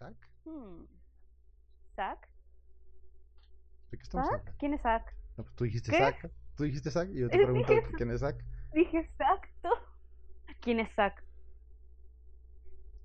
[0.00, 0.16] ¿Zack?
[0.46, 0.84] Hmm.
[1.94, 2.28] ¿Zack?
[3.90, 4.52] ¿De qué estamos hablando?
[4.58, 5.14] ¿Quién es Zack?
[5.36, 5.92] No, pues tú dijiste.
[5.92, 6.30] Zack.
[6.56, 8.42] Tú dijiste Zack y yo te pregunto dije quién es Zack.
[8.72, 9.68] Dije exacto.
[10.62, 11.22] ¿Quién es Zack?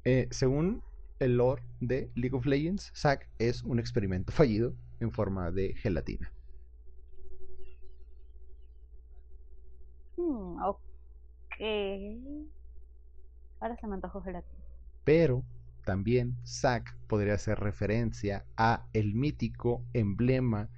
[0.06, 0.84] Eh, según
[1.20, 6.32] el lore de League of Legends, Zack es un experimento fallido en forma de gelatina.
[10.16, 10.80] Hmm, ok.
[13.60, 14.64] Ahora se me antojó gelatina.
[15.04, 15.44] Pero
[15.86, 20.70] también Zack podría hacer referencia a el mítico emblema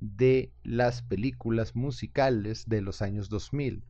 [0.00, 3.82] de las películas musicales de los años 2000.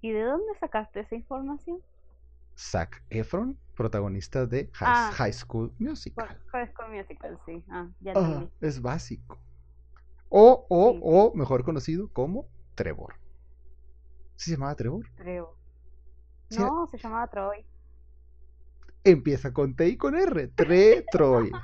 [0.00, 1.80] ¿Y de dónde sacaste esa información?
[2.56, 5.10] Zac Efron, protagonista de High, Ah.
[5.14, 6.38] High School Musical.
[6.48, 7.64] High School Musical, sí.
[7.70, 8.50] Ah, ya entendí.
[8.60, 9.38] es básico.
[10.28, 11.00] O, o, Sí.
[11.02, 13.14] o, mejor conocido como Trevor.
[14.36, 15.08] ¿Sí se llamaba Trevor?
[15.16, 15.56] Creo.
[16.58, 17.64] No, se llamaba Troy.
[19.04, 20.48] Empieza con T y con R.
[20.48, 21.50] Tre Troy.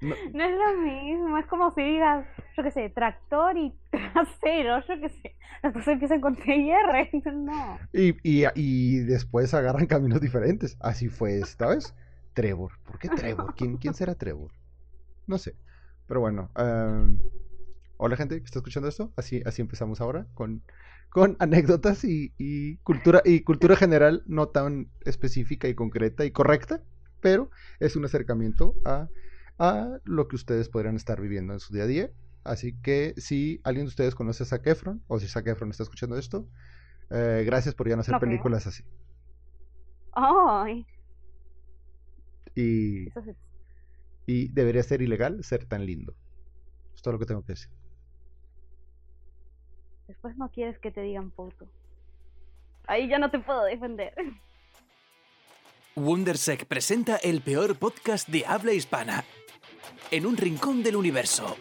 [0.00, 2.26] No, No es lo mismo, es como si digas,
[2.58, 5.34] yo qué sé, tractor y trasero, yo qué sé.
[5.62, 7.10] Las cosas empiezan con T y R.
[7.32, 7.78] No.
[7.90, 10.76] y, y, y después agarran caminos diferentes.
[10.80, 11.94] Así fue esta vez.
[12.34, 12.72] Trevor.
[12.84, 13.54] ¿Por qué Trevor?
[13.56, 14.50] ¿Quién, quién será Trevor?
[15.26, 15.56] No sé.
[16.06, 16.50] Pero bueno.
[16.56, 17.18] em,
[17.96, 19.10] hola gente que está escuchando esto.
[19.16, 20.62] Así, así empezamos ahora con,
[21.14, 26.82] con anécdotas y, y cultura y cultura general no tan específica y concreta y correcta,
[27.20, 29.08] pero es un acercamiento a,
[29.60, 32.10] a lo que ustedes podrían estar viviendo en su día a día.
[32.42, 35.84] Así que si alguien de ustedes conoce a Zac Efron o si Zac Efron está
[35.84, 36.48] escuchando esto,
[37.10, 38.30] eh, gracias por ya no hacer No creo.
[38.32, 38.82] películas así.
[40.16, 40.84] Ay,
[42.56, 43.36] Y, es-
[44.26, 46.14] y debería ser ilegal ser tan lindo.
[46.96, 47.70] Es todo lo que tengo que decir.
[50.08, 51.66] Después no quieres que te digan puto.
[52.86, 54.14] Ahí ya no te puedo defender.
[55.96, 59.24] Wondersec presenta el peor podcast de habla hispana.
[60.10, 61.56] En un rincón del universo.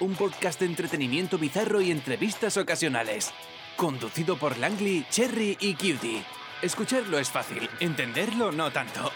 [0.00, 3.32] Un podcast de entretenimiento bizarro y entrevistas ocasionales.
[3.76, 6.22] Conducido por Langley, Cherry y Cutie.
[6.62, 9.10] Escucharlo es fácil, entenderlo no tanto.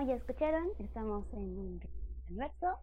[0.00, 1.80] Como ya escucharon, estamos en un
[2.30, 2.78] universo.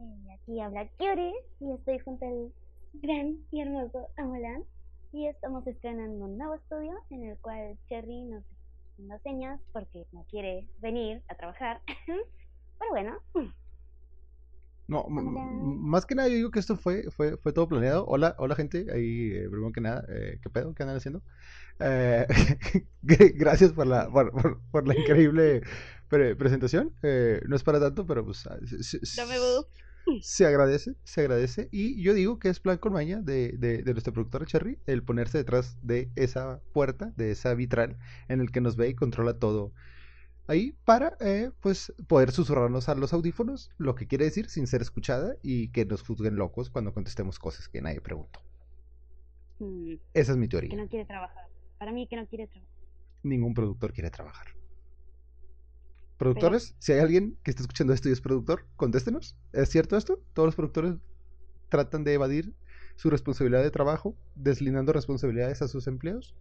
[0.00, 2.52] Eh, aquí habla Kyuri y estoy junto al
[2.94, 4.64] gran y hermoso Amolan.
[5.12, 8.56] Y estamos estrenando un nuevo estudio en el cual Cherry nos está
[8.94, 11.80] haciendo señas porque no quiere venir a trabajar.
[12.06, 13.18] Pero bueno,
[14.88, 18.06] No, más que nada yo digo que esto fue, fue, fue todo planeado.
[18.06, 20.74] Hola, hola gente, ahí eh, primero que nada, eh, ¿qué pedo?
[20.74, 21.24] ¿Qué andan haciendo?
[21.80, 22.26] Eh,
[23.36, 25.62] gracias por la, por, por- por la increíble
[26.08, 26.92] pre- presentación.
[27.02, 29.38] Eh, no es para tanto, pero pues ah, se, Dame
[30.46, 31.68] agradece, se agradece.
[31.72, 35.02] Y yo digo que es plan con maña de, de, de nuestro productor Cherry el
[35.02, 39.38] ponerse detrás de esa puerta, de esa vitral en el que nos ve y controla
[39.38, 39.72] todo
[40.48, 44.80] ahí para eh, pues poder susurrarnos a los audífonos lo que quiere decir sin ser
[44.80, 48.40] escuchada y que nos juzguen locos cuando contestemos cosas que nadie preguntó.
[49.58, 50.76] Hmm, Esa es mi que teoría.
[50.76, 51.46] no quiere trabajar.
[51.78, 52.76] Para mí que no quiere trabajar.
[53.22, 54.55] Ningún productor quiere trabajar.
[56.18, 59.36] Productores, si hay alguien que está escuchando esto y es productor, contéstenos.
[59.52, 60.18] ¿Es cierto esto?
[60.34, 60.94] Todos los productores
[61.68, 62.54] tratan de evadir
[62.96, 66.34] su responsabilidad de trabajo, deslindando responsabilidades a sus empleos.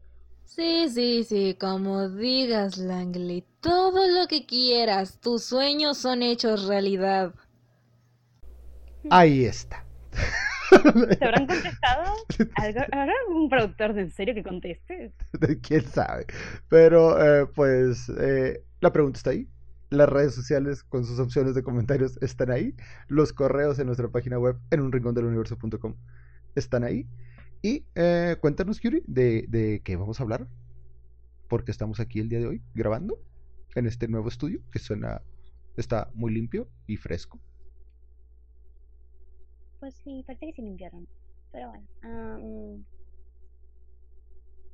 [0.45, 3.43] Sí, sí, sí, como digas, Langley.
[3.59, 5.19] Todo lo que quieras.
[5.19, 7.33] Tus sueños son hechos realidad.
[9.09, 9.83] Ahí está.
[11.19, 12.13] ¿Te habrán contestado?
[12.55, 15.11] ¿Algo- ¿Habrá algún productor de en serio que conteste?
[15.61, 16.25] ¿Quién sabe?
[16.69, 19.47] Pero eh, pues eh, la pregunta está ahí.
[19.95, 22.75] Las redes sociales con sus opciones de comentarios están ahí.
[23.07, 25.95] Los correos en nuestra página web en un rincón del universo.com
[26.55, 27.07] están ahí.
[27.61, 30.47] Y eh, cuéntanos, Yuri, de, de qué vamos a hablar.
[31.47, 33.17] Porque estamos aquí el día de hoy grabando
[33.75, 35.21] en este nuevo estudio que suena,
[35.77, 37.39] está muy limpio y fresco.
[39.79, 41.07] pues sí, parece que se limpiaron.
[41.51, 41.87] Pero bueno.
[42.01, 42.83] Mm.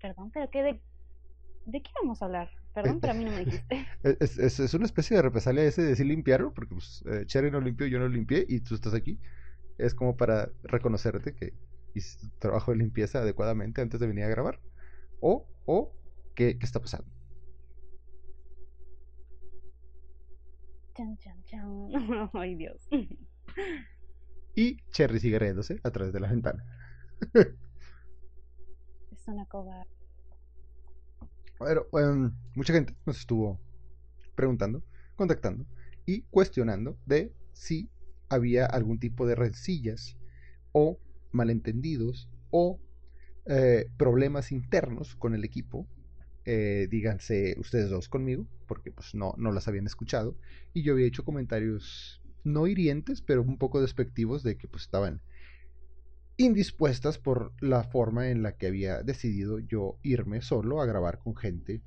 [0.02, 0.82] Perdón, pero ¿qué de...
[1.72, 2.50] ¿De qué vamos a hablar?
[2.74, 3.88] Perdón, pero a mí no me dijiste.
[4.04, 7.52] Es, es- es una especie de represalia ese de decir limpiarlo, porque pues, eh, Cherry
[7.52, 9.20] no limpió, yo no limpié y tú estás aquí.
[9.78, 11.54] Es como para reconocerte que
[11.94, 14.60] hiciste tu trabajo de limpieza adecuadamente antes de venir a grabar.
[15.22, 15.94] O, o,
[16.36, 17.08] ¿qué, qué está pasando?
[20.96, 21.92] Chan, chan, chan.
[22.34, 22.88] Ay, Dios.
[24.56, 26.64] Y Cherry sigue riéndose a través de la ventana.
[29.12, 30.01] Es una cobarde.
[31.66, 33.60] Pero em, mucha gente nos estuvo
[34.36, 34.84] preguntando,
[35.16, 35.66] contactando
[36.06, 37.90] y cuestionando de si
[38.30, 40.18] había algún tipo de rencillas
[40.72, 41.00] o
[41.32, 42.80] malentendidos o
[43.46, 45.88] eh, problemas internos con el equipo,
[46.46, 50.36] eh, díganse ustedes dos conmigo, porque pues no, no las habían escuchado,
[50.74, 55.22] y yo había hecho comentarios no hirientes, pero un poco despectivos de que pues estaban
[56.42, 61.36] indispuestas por la forma en la que había decidido yo irme solo a grabar con
[61.36, 61.82] gente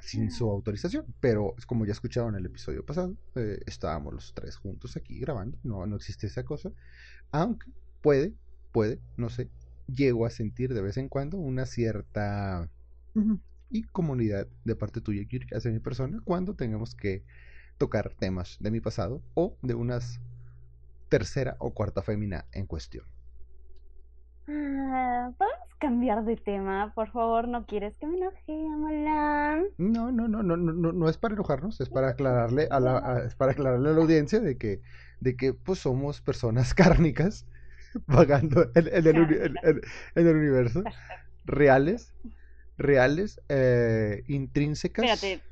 [0.00, 1.06] sin su autorización.
[1.20, 5.58] Pero como ya escucharon en el episodio pasado, eh, estábamos los tres juntos aquí grabando,
[5.62, 6.70] no, no existe esa cosa,
[7.30, 7.70] aunque
[8.02, 8.34] puede,
[8.72, 9.50] puede, no sé,
[9.86, 12.70] llego a sentir de vez en cuando una cierta
[13.70, 15.22] y comunidad de parte tuya
[15.54, 17.24] hacia mi persona cuando tengamos que
[17.78, 19.98] tocar temas de mi pasado o de una
[21.08, 23.06] tercera o cuarta fémina en cuestión.
[24.48, 26.92] Ah, ¿Podemos cambiar de tema?
[26.94, 29.64] Por favor, ¿no quieres que me enoje, Amolan?
[29.76, 33.34] No, no, no, no, no, no es para enojarnos, es para aclararle a la, es
[33.34, 34.82] para aclararle a la audiencia de que,
[35.20, 37.46] de que pues somos personas cárnicas
[38.06, 40.84] vagando en, el, en el, universo,
[41.44, 42.14] reales,
[42.78, 45.04] reales, eh, intrínsecas.
[45.04, 45.42] Espérate,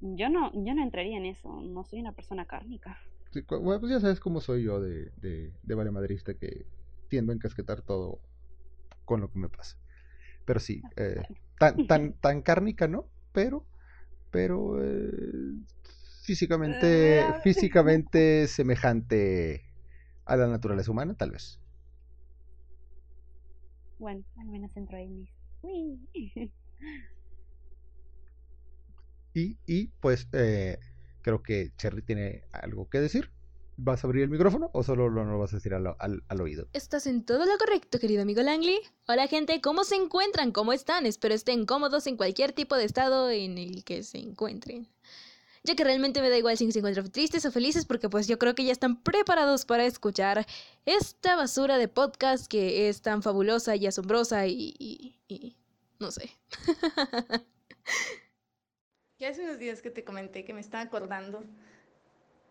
[0.00, 2.98] yo no, yo no entraría en eso, no soy una persona cárnica.
[3.50, 6.64] bueno, pues ya sabes cómo soy yo de, de, de valemadrista que
[7.10, 8.20] tiendo a encasquetar todo
[9.04, 9.76] con lo que me pasa.
[10.46, 11.22] Pero sí, ah, eh,
[11.58, 13.06] tan, tan, tan cárnica, ¿no?
[13.32, 13.66] Pero,
[14.30, 15.10] pero eh,
[16.22, 19.62] físicamente, ah, físicamente semejante
[20.24, 21.58] a la naturaleza humana, tal vez.
[23.98, 25.28] Bueno, al menos entro ahí
[29.34, 30.78] y, y pues eh,
[31.22, 33.30] creo que Cherry tiene algo que decir.
[33.82, 36.68] ¿Vas a abrir el micrófono o solo lo, lo vas a decir al, al, oído?
[36.74, 38.78] Estás en todo lo correcto, querido amigo Langley.
[39.08, 40.52] Hola gente, ¿cómo se encuentran?
[40.52, 41.06] ¿Cómo están?
[41.06, 44.86] Espero estén cómodos en cualquier tipo de estado en el que se encuentren.
[45.64, 48.38] Ya que realmente me da igual si se encuentran tristes o felices porque pues yo
[48.38, 50.46] creo que ya están preparados para escuchar
[50.84, 54.74] esta basura de podcast que es tan fabulosa y asombrosa y...
[54.78, 55.56] y, y
[55.98, 56.30] no sé.
[59.18, 61.46] ya hace unos días que te comenté que me estaba acordando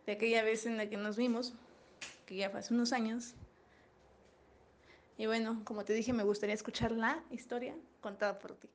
[0.10, 1.54] de aquella vez en la que nos vimos,
[2.26, 3.36] que ya fue hace unos años.
[5.20, 8.72] Y bueno, como te dije, me gustaría escuchar la historia contada por ti.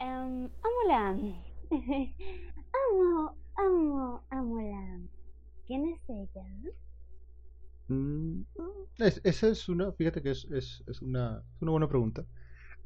[0.00, 1.40] Um, Amolan.
[2.90, 5.08] amo, amo, Amolan.
[5.64, 6.44] ¿Quién es ella?
[7.86, 8.42] Mm,
[8.98, 12.22] esa es una, fíjate que es, es, es, una, una buena pregunta.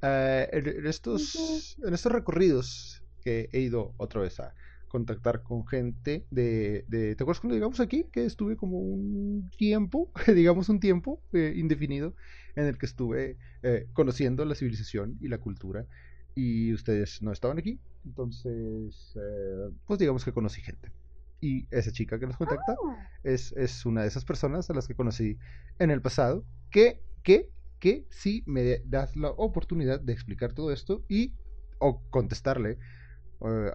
[0.03, 4.55] Uh, en, estos, en estos recorridos que he ido otra vez a,
[4.93, 8.05] contactar con gente de, de, ¿te acuerdas cuando llegamos aquí?
[8.13, 12.15] Que estuve como un tiempo, digamos un tiempo eh, indefinido,
[12.57, 15.87] en el que estuve eh, conociendo la civilización y la cultura
[16.35, 20.93] y ustedes no estaban aquí, entonces, eh, pues digamos que conocí gente.
[21.41, 23.09] Y esa chica que nos contacta ah.
[23.25, 25.39] es, es una de esas personas a las que conocí
[25.79, 27.49] en el pasado, que, que,
[27.79, 31.33] que si me das la oportunidad de explicar todo esto y
[31.79, 32.79] o contestarle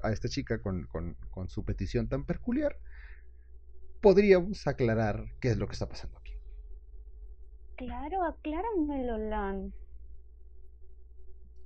[0.01, 2.77] a esta chica con, con, con, su petición tan peculiar,
[4.01, 6.33] podríamos aclarar qué es lo que está pasando aquí.
[7.75, 9.73] Claro, acláramelo, Lan.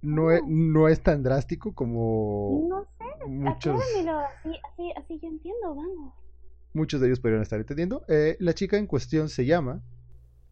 [0.01, 3.79] No, es, no es tan drástico como no sé, muchos...
[3.79, 6.13] así, así, así yo entiendo, vamos.
[6.73, 8.03] Muchos de ellos podrían estar entendiendo.
[8.07, 9.83] Eh, la chica en cuestión se llama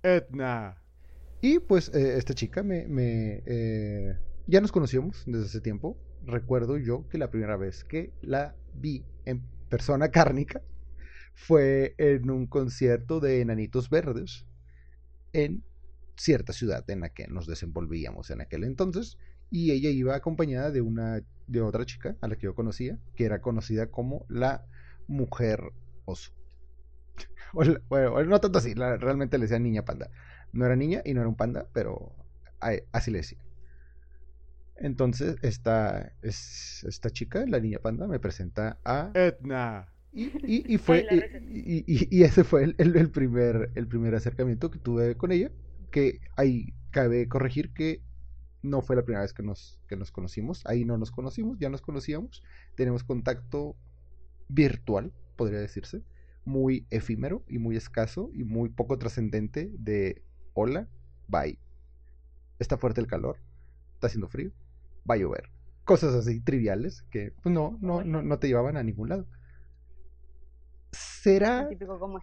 [0.04, 0.82] Edna.
[1.42, 3.42] Y pues eh, esta chica me, me
[4.46, 9.04] ya nos conocíamos desde hace tiempo recuerdo yo que la primera vez que la vi
[9.26, 10.62] en persona cárnica
[11.34, 14.46] fue en un concierto de Enanitos Verdes
[15.34, 15.64] en
[16.18, 19.18] cierta ciudad en la que nos desenvolvíamos en aquel entonces
[19.50, 23.26] y ella iba acompañada de una de otra chica a la que yo conocía que
[23.26, 24.66] era conocida como la
[25.08, 25.62] mujer
[26.06, 26.32] oso.
[27.52, 27.80] Bueno,
[28.26, 30.12] no tanto así realmente le decía niña panda.
[30.54, 32.16] No era niña y no era un panda pero
[32.92, 33.40] así le decía
[34.82, 39.94] entonces, esta, es, esta chica, la niña panda, me presenta a Edna.
[40.12, 40.32] Y,
[40.74, 41.06] y, fue,
[41.50, 45.52] y, y, ese fue el, el, primer, el primer acercamiento que tuve con ella.
[45.92, 48.02] Que ahí cabe corregir que
[48.62, 50.66] no fue la primera vez que nos, que nos conocimos.
[50.66, 52.42] Ahí no nos conocimos, ya nos conocíamos.
[52.76, 53.76] Tenemos contacto
[54.48, 56.04] virtual, podría decirse.
[56.46, 60.88] Muy efímero y muy escaso y muy poco trascendente de hola,
[61.28, 61.60] bye.
[62.60, 63.38] Está fuerte el calor,
[63.94, 64.52] está haciendo frío
[65.10, 65.50] va a llover.
[65.86, 69.28] Cosas así triviales que pues, no, no, no, no te llevaban a ningún lado.
[70.92, 71.68] ¿Será?
[71.70, 72.20] Típico como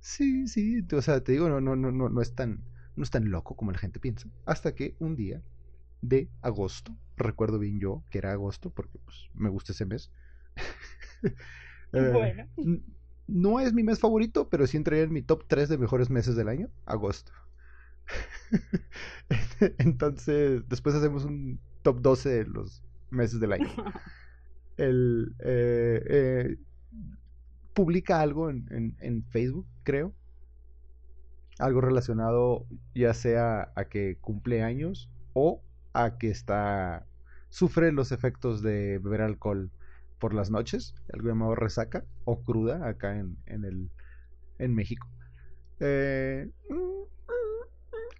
[0.00, 2.64] Sí, sí, o sea, te digo, no, no, no, no, no es tan,
[2.96, 4.28] no es tan loco como la gente piensa.
[4.46, 5.42] Hasta que un día
[6.00, 10.10] de agosto, recuerdo bien yo que era agosto, porque pues me gusta ese mes.
[11.90, 12.46] Eh, bueno.
[13.26, 16.36] no es mi mes favorito, pero sí entraría en mi top 3 de mejores meses
[16.36, 17.32] del año, agosto.
[19.78, 23.66] Entonces, después hacemos un top 12 de los meses del año.
[24.76, 26.56] El, eh, eh,
[27.72, 30.12] publica algo en, en, en Facebook, creo.
[31.58, 35.62] Algo relacionado ya sea a que cumple años o
[35.94, 37.06] a que está
[37.48, 39.70] sufre los efectos de beber alcohol
[40.18, 43.90] por las noches, algo llamado resaca o cruda acá en, en, el,
[44.58, 45.08] en México.
[45.80, 46.50] Eh,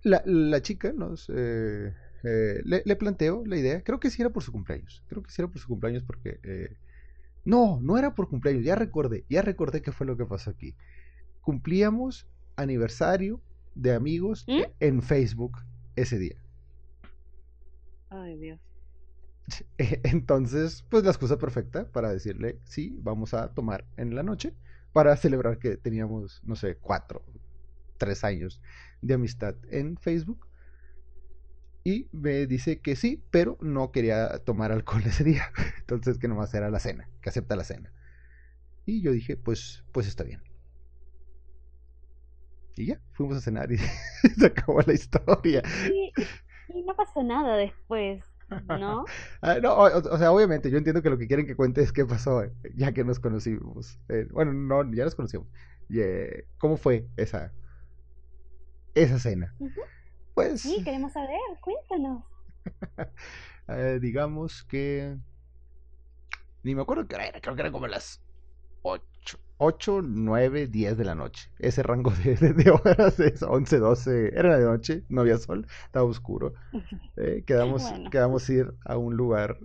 [0.05, 1.93] la, la, chica nos eh,
[2.25, 5.31] eh, le, le, planteó la idea, creo que sí era por su cumpleaños, creo que
[5.31, 6.41] sí era por su cumpleaños porque...
[6.43, 6.77] Eh,
[7.45, 10.75] no, no era por cumpleaños, ya recordé, ya recordé qué fue lo que pasó aquí.
[11.41, 13.41] Cumplíamos aniversario
[13.75, 14.63] de amigos ¿Mm?
[14.81, 15.57] en Facebook
[15.97, 16.37] ese día.
[18.11, 18.61] Ay, Dios.
[19.79, 24.55] Entonces, pues la excusa perfecta para decirle, sí, vamos a tomar en la noche
[24.93, 27.25] para celebrar que teníamos, no sé, cuatro,
[27.97, 28.61] tres años
[29.01, 30.48] de amistad en Facebook.
[31.89, 35.51] Y me dice que sí, pero no quería tomar alcohol ese día.
[35.79, 37.91] Entonces que nomás era la cena, que acepta la cena.
[38.85, 40.43] Y yo dije, pues, pues está bien.
[42.77, 43.79] Y ya, fuimos a cenar y
[44.39, 45.63] se acabó la historia.
[45.91, 46.13] Y,
[46.75, 48.23] y no pasó nada después,
[48.69, 49.07] ¿no?
[49.41, 51.91] Ah, no, o, o, sea, obviamente, yo entiendo que lo que quieren que cuente es
[51.91, 53.99] qué pasó eh, ya que nos conocimos.
[54.11, 55.49] Eh, bueno, no, ya nos conocimos.
[55.89, 57.51] Y, eh, ¿Cómo fue esa,
[58.95, 59.55] esa cena?
[59.59, 59.98] Uh -huh.
[60.39, 60.61] Pues.
[60.61, 62.23] Sí, queremos saber, cuéntanos.
[63.71, 65.19] Eh, digamos que.
[66.63, 68.23] Ni me acuerdo qué hora era, creo que eran como las
[68.81, 71.51] 8, 8, 9, 10 de la noche.
[71.59, 74.29] Ese rango de, de, de horas es 11, 12.
[74.29, 76.55] Era de noche, no había sol, estaba oscuro.
[77.17, 78.09] Eh, quedamos, bueno.
[78.11, 79.59] quedamos ir a un lugar,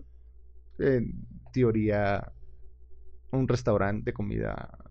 [0.79, 2.33] en teoría,
[3.31, 4.82] un restaurante de comida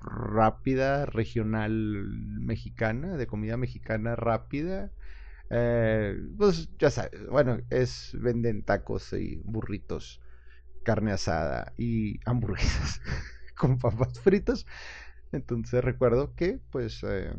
[0.00, 4.92] rápida, regional mexicana, de comida mexicana rápida.
[5.50, 10.20] Eh, pues ya sabes, bueno, es venden tacos y burritos,
[10.84, 13.00] carne asada y hamburguesas
[13.56, 14.66] con papas fritas.
[15.32, 17.32] Entonces recuerdo que pues eh,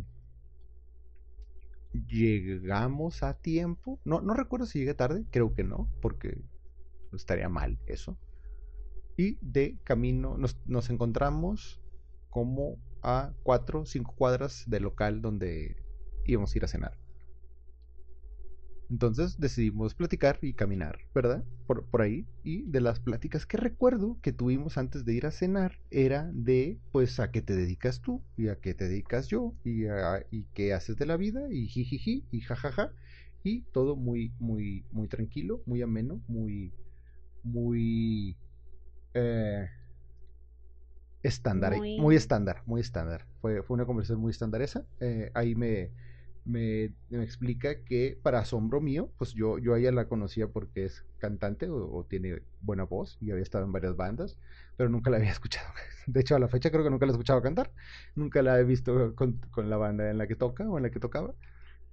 [2.08, 4.00] llegamos a tiempo.
[4.06, 6.38] No, no recuerdo si llegué tarde, creo que no, porque
[7.14, 8.18] estaría mal eso.
[9.18, 11.82] Y de camino nos, nos encontramos
[12.30, 15.76] como a cuatro, cinco cuadras del local donde
[16.26, 16.98] íbamos a ir a cenar.
[18.90, 21.44] Entonces decidimos platicar y caminar, ¿verdad?
[21.68, 22.26] Por, por, ahí.
[22.44, 26.80] Y de las pláticas que recuerdo que tuvimos antes de ir a cenar era de,
[26.92, 30.46] pues, a qué te dedicas tú y a qué te dedicas yo y, a, y
[30.56, 32.92] qué haces de la vida y jijiji y jajaja.
[33.44, 36.74] Y todo muy, muy, muy tranquilo, muy ameno, muy,
[37.44, 38.36] muy...
[39.14, 39.68] Eh,
[41.24, 42.00] estándar, muy...
[42.00, 42.16] muy...
[42.16, 43.26] estándar, muy estándar.
[43.42, 44.86] Fue, fue una conversación muy estándar esa.
[45.00, 45.92] Eh, ahí me,
[46.46, 50.86] me, me, explica que para asombro mío, pues yo, yo a ella la conocía porque
[50.86, 54.38] es cantante o, o, tiene buena voz y había estado en varias bandas,
[54.78, 55.68] pero nunca la había escuchado.
[56.08, 57.72] De hecho, a la fecha creo que nunca la he escuchado cantar.
[58.16, 60.90] Nunca la he visto con, con la banda en la que toca o en la
[60.90, 61.34] que tocaba.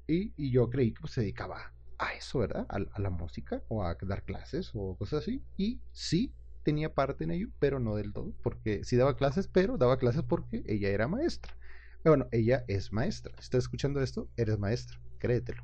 [0.07, 2.67] Y, y yo creí que pues, se dedicaba a eso, ¿verdad?
[2.69, 5.43] A, a la música o a dar clases o cosas así.
[5.57, 6.33] Y sí,
[6.67, 10.25] tenía parte en ello, pero no del todo, porque sí daba clases, pero daba clases
[10.25, 11.57] porque ella era maestra.
[12.05, 13.33] Bueno, ella es maestra.
[13.39, 15.63] Si estás escuchando esto, eres maestra, créetelo.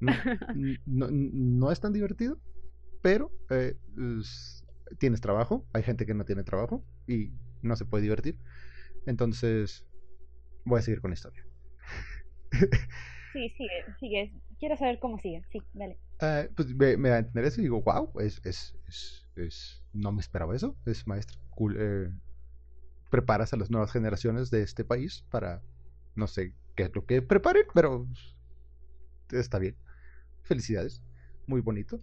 [0.00, 0.12] No,
[0.86, 2.38] no, no es tan divertido,
[3.02, 3.76] pero eh,
[4.18, 4.64] es,
[4.98, 5.66] tienes trabajo.
[5.74, 8.38] Hay gente que no tiene trabajo y no se puede divertir.
[9.04, 9.84] Entonces,
[10.64, 11.44] voy a seguir con la historia.
[13.34, 14.32] Sí, sigue, sigue.
[14.60, 15.42] Quiero saber cómo sigue.
[15.50, 15.98] Sí, dale.
[16.22, 19.82] Uh, pues me, me, da a entender eso y digo, wow, es, es, es, es,
[19.92, 20.76] no me esperaba eso.
[20.86, 21.38] Es maestra.
[21.50, 21.76] Cool.
[21.78, 22.10] Eh,
[23.10, 25.62] preparas a las nuevas generaciones de este país para,
[26.14, 28.08] no sé qué es lo que preparen, pero
[29.30, 29.76] está bien.
[30.42, 31.02] Felicidades.
[31.46, 31.98] Muy bonito.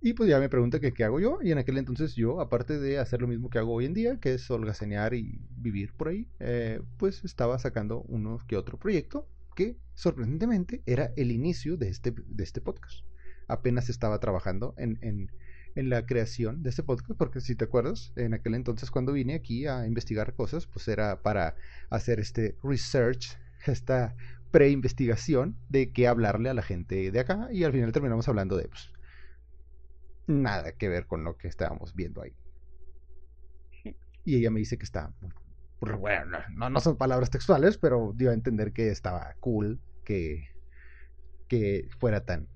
[0.00, 1.38] Y pues ya me pregunta qué hago yo.
[1.42, 4.20] Y en aquel entonces yo, aparte de hacer lo mismo que hago hoy en día,
[4.20, 9.28] que es holgazanear y vivir por ahí, eh, pues estaba sacando uno que otro proyecto
[9.56, 13.04] que sorprendentemente era el inicio de este, de este podcast.
[13.48, 15.30] Apenas estaba trabajando en,
[15.76, 19.34] en, la creación de este podcast, porque si te acuerdas, en aquel entonces cuando vine
[19.34, 21.54] aquí a investigar cosas, pues era para
[21.90, 24.14] hacer este research, esta
[24.50, 28.68] pre-investigación de qué hablarle a la gente de acá, y al final terminamos hablando de
[28.68, 28.90] pues,
[30.26, 32.34] nada que ver con lo que estábamos viendo ahí.
[34.24, 35.12] Y ella me dice que está
[35.80, 40.48] bueno, no, no, son palabras textuales, pero dio a entender que estaba cool que,
[41.48, 42.48] que fuera tan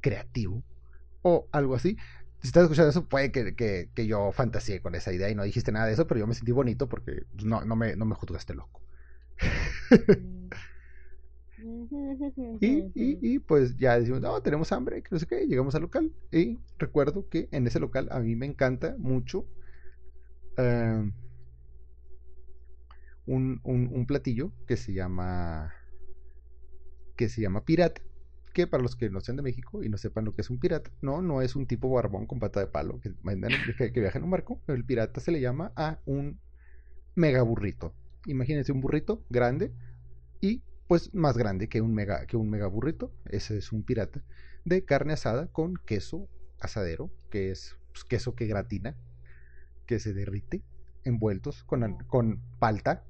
[0.00, 0.62] creativo
[1.22, 1.96] o algo así.
[2.40, 5.42] Si estás escuchando eso, puede que, que, que yo fantaseé con esa idea y no
[5.42, 8.04] dijiste nada de eso, pero yo me sentí bonito porque pues, no, no, me, no
[8.04, 8.80] me juzgaste loco.
[12.60, 15.82] Y, y, y, pues ya decimos, no, tenemos hambre, que no sé qué, llegamos al
[15.82, 16.12] local.
[16.30, 19.44] Y recuerdo que en ese local a mí me encanta mucho
[20.56, 21.10] eh,
[23.26, 25.74] un, un, un, platillo que se llama
[27.16, 28.00] que se llama pirata.
[28.58, 30.58] Que para los que no sean de México y no sepan lo que es un
[30.58, 33.14] pirata, no, no es un tipo barbón con pata de palo que,
[33.76, 34.60] que, que viaja en un barco.
[34.66, 36.40] El pirata se le llama a un
[37.14, 37.94] mega burrito.
[38.26, 39.72] Imagínense un burrito grande
[40.40, 44.24] y pues más grande que un mega, que un mega burrito, ese es un pirata,
[44.64, 48.96] de carne asada con queso asadero, que es pues, queso que gratina,
[49.86, 50.62] que se derrite,
[51.04, 53.04] envueltos con, con palta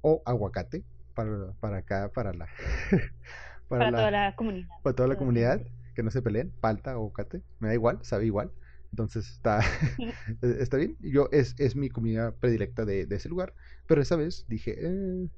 [0.00, 0.82] o aguacate,
[1.14, 2.48] para, para acá, para la...
[3.68, 4.68] para, para la, toda la comunidad.
[4.82, 5.60] Para toda la comunidad,
[5.94, 8.50] que no se peleen, palta, aguacate, me da igual, sabe igual.
[8.90, 9.60] Entonces está,
[10.42, 10.96] está bien.
[11.00, 13.54] Yo es, es mi comida predilecta de, de, ese lugar.
[13.86, 15.28] Pero esa vez dije, eh,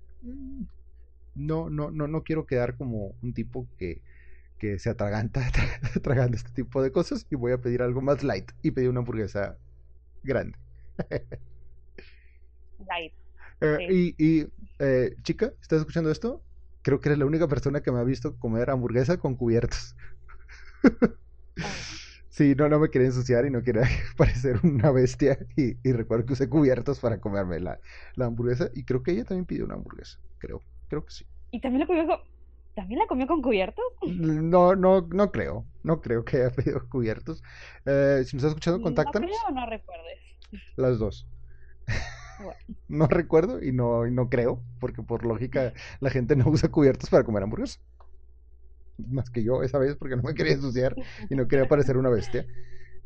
[1.34, 4.02] no, no, no, no quiero quedar como un tipo que,
[4.58, 5.40] que se atraganta
[6.02, 9.00] tragando este tipo de cosas y voy a pedir algo más light y pedí una
[9.00, 9.58] hamburguesa
[10.22, 10.58] grande.
[12.86, 13.12] light.
[13.60, 14.14] Eh, sí.
[14.18, 16.42] Y, y eh, chica, ¿estás escuchando esto?
[16.86, 19.96] Creo que eres la única persona que me ha visto comer hamburguesa con cubiertos.
[22.28, 23.82] Sí, no, no me quería ensuciar y no quería
[24.16, 25.36] parecer una bestia.
[25.56, 27.80] Y, y recuerdo que usé cubiertos para comerme la,
[28.14, 28.70] la, hamburguesa.
[28.72, 30.20] Y creo que ella también pidió una hamburguesa.
[30.38, 31.26] Creo, creo que sí.
[31.50, 32.18] ¿Y también la comió con,
[32.76, 33.84] ¿también la comió con cubiertos?
[34.06, 35.66] No, no, no creo.
[35.82, 37.42] No creo que haya pedido cubiertos.
[37.84, 39.28] Eh, si nos estás escuchando, contáctanos.
[39.28, 40.20] No creo o no recuerdes.
[40.76, 41.26] Las dos.
[42.88, 47.10] No recuerdo y no, y no creo, porque por lógica la gente no usa cubiertos
[47.10, 47.80] para comer hamburguesas
[48.98, 50.96] más que yo esa vez porque no me quería ensuciar
[51.28, 52.46] y no quería parecer una bestia.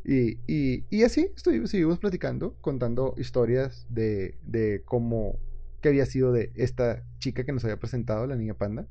[0.04, 5.38] Y, y, y así estuvimos, seguimos platicando, contando historias de, de cómo,
[5.82, 8.86] qué había sido de esta chica que nos había presentado, la niña panda,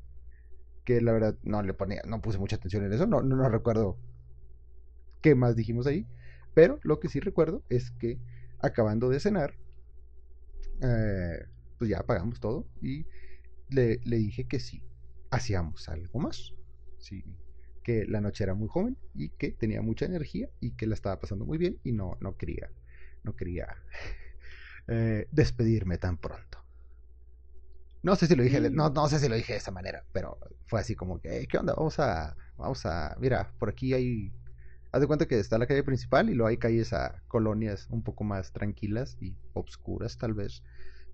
[0.85, 3.49] que la verdad no le ponía, no puse mucha atención en eso, no, no, no
[3.49, 3.97] recuerdo
[5.21, 6.07] qué más dijimos ahí,
[6.53, 8.19] pero lo que sí recuerdo es que
[8.59, 9.53] acabando de cenar,
[10.81, 11.45] eh,
[11.77, 13.05] pues ya pagamos todo y
[13.69, 14.81] le, le dije que sí,
[15.31, 16.53] hacíamos algo más
[16.99, 17.23] sí,
[17.83, 21.19] que la noche era muy joven y que tenía mucha energía y que la estaba
[21.19, 22.69] pasando muy bien y no, no quería,
[23.23, 23.67] no quería
[24.87, 26.59] eh, despedirme tan pronto.
[28.01, 30.39] No sé si lo dije, no, no sé si lo dije de esa manera, pero
[30.67, 31.73] fue así como que, ¿qué onda?
[31.73, 34.31] Vamos a, vamos a, mira, por aquí hay,
[34.91, 38.03] haz de cuenta que está la calle principal y luego hay calles a colonias un
[38.03, 40.63] poco más tranquilas y obscuras tal vez.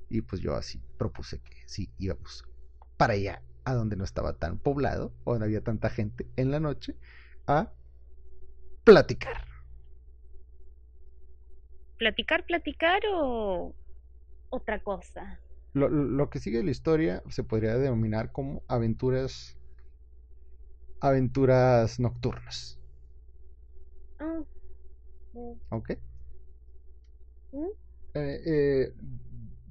[0.09, 2.43] Y pues yo así propuse que sí, íbamos
[2.97, 6.59] para allá a donde no estaba tan poblado o no había tanta gente en la
[6.59, 6.95] noche
[7.47, 7.71] a
[8.83, 9.43] platicar.
[11.97, 13.73] ¿Platicar, platicar o
[14.49, 15.39] otra cosa?
[15.73, 19.57] Lo, lo que sigue la historia se podría denominar como aventuras
[21.01, 22.79] aventuras nocturnas.
[24.19, 25.57] Oh.
[25.69, 25.91] ¿Ok?
[27.51, 27.65] ¿Mm?
[28.13, 28.93] Eh, eh,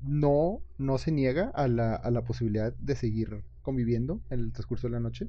[0.03, 4.87] no, no se niega a la, a la posibilidad de seguir conviviendo en el transcurso
[4.87, 5.29] de la noche.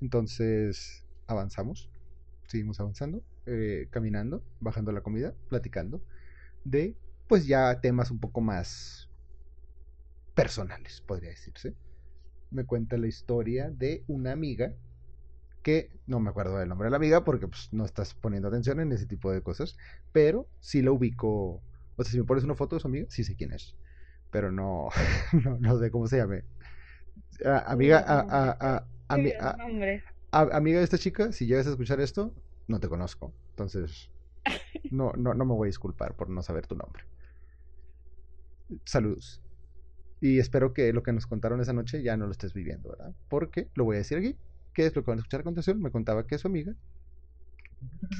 [0.00, 1.90] Entonces avanzamos,
[2.46, 6.02] seguimos avanzando, eh, caminando, bajando la comida, platicando
[6.64, 6.96] de
[7.28, 9.08] pues ya temas un poco más
[10.34, 11.74] personales, podría decirse.
[12.50, 14.74] Me cuenta la historia de una amiga
[15.62, 18.80] que no me acuerdo del nombre de la amiga porque pues, no estás poniendo atención
[18.80, 19.76] en ese tipo de cosas,
[20.12, 21.62] pero sí la ubico.
[21.96, 23.76] O sea, si me pones una foto de su amiga, sí sé quién es,
[24.30, 24.88] pero no,
[25.44, 26.44] no, no sé cómo se llame
[27.66, 28.86] amiga, a, a,
[30.30, 32.34] a, amiga de esta chica, si llegas a escuchar esto,
[32.66, 33.32] no te conozco.
[33.50, 34.10] Entonces,
[34.90, 37.04] no, no, no me voy a disculpar por no saber tu nombre.
[38.84, 39.42] Saludos.
[40.20, 43.14] Y espero que lo que nos contaron esa noche ya no lo estés viviendo, ¿verdad?
[43.28, 44.36] Porque lo voy a decir aquí.
[44.78, 45.82] ¿Qué es lo que van a escuchar a continuación?
[45.82, 46.72] Me contaba que su amiga.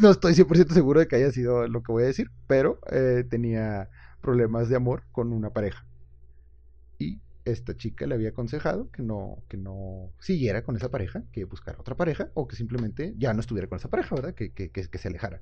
[0.01, 3.23] No estoy 100% seguro de que haya sido lo que voy a decir, pero eh,
[3.31, 3.89] tenía
[4.21, 5.87] problemas de amor con una pareja.
[6.99, 11.45] Y esta chica le había aconsejado que no, que no siguiera con esa pareja, que
[11.45, 14.35] buscara otra pareja o que simplemente ya no estuviera con esa pareja, ¿verdad?
[14.35, 15.41] Que, que se alejara.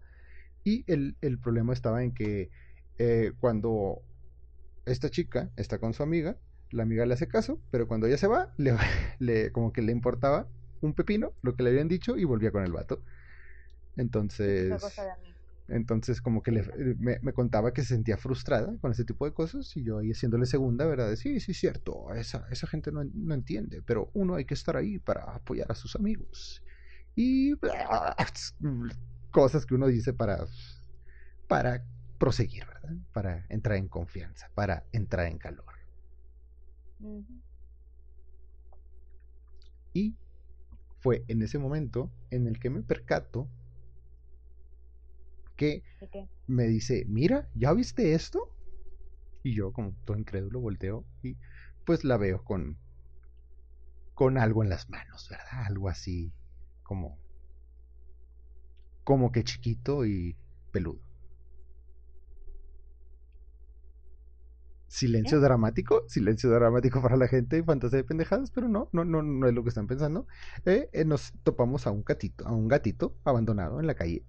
[0.65, 2.51] Y el, el, problema estaba en que
[2.99, 4.03] eh, cuando
[4.85, 6.37] esta chica está con su amiga,
[6.73, 8.77] la amiga le hace caso, pero cuando ella se va, le,
[9.19, 10.47] le, como que le importaba
[10.87, 13.03] un pepino lo que le habían dicho y volvía con el vato.
[13.97, 14.73] Entonces...
[15.69, 16.63] Entonces, como que le,
[16.99, 20.13] me, me, contaba que se sentía frustrada con ese tipo de cosas y yo ahí
[20.13, 21.11] haciéndole segunda, ¿verdad?
[21.11, 24.77] De, sí, sí, cierto, esa, esa gente no, no, entiende, pero uno hay que estar
[24.77, 26.63] ahí para apoyar a sus amigos.
[27.17, 27.55] Y
[29.33, 30.47] cosas que uno dice para,
[31.49, 31.85] para
[32.19, 32.97] proseguir, ¿verdad?
[33.13, 35.65] Para entrar en confianza, para entrar en calor.
[39.93, 40.15] Y
[41.07, 43.49] fue en ese momento en el que me percato
[45.55, 45.85] que
[46.49, 48.51] me dice, mira, ¿ya viste esto?
[49.45, 51.37] Y yo, como todo incrédulo, volteo y
[51.85, 52.77] pues la veo con,
[54.15, 55.67] con algo en las manos, ¿verdad?
[55.69, 56.33] Algo así
[56.83, 57.17] como,
[59.05, 60.35] como que chiquito y
[60.73, 61.06] peludo.
[64.97, 69.47] Silencio dramático, silencio dramático para la gente, fantasía de pendejadas, pero no, no, no, no
[69.49, 70.27] es lo que están pensando.
[70.65, 74.25] Eh, eh, nos topamos a un gatito, a un gatito abandonado en la calle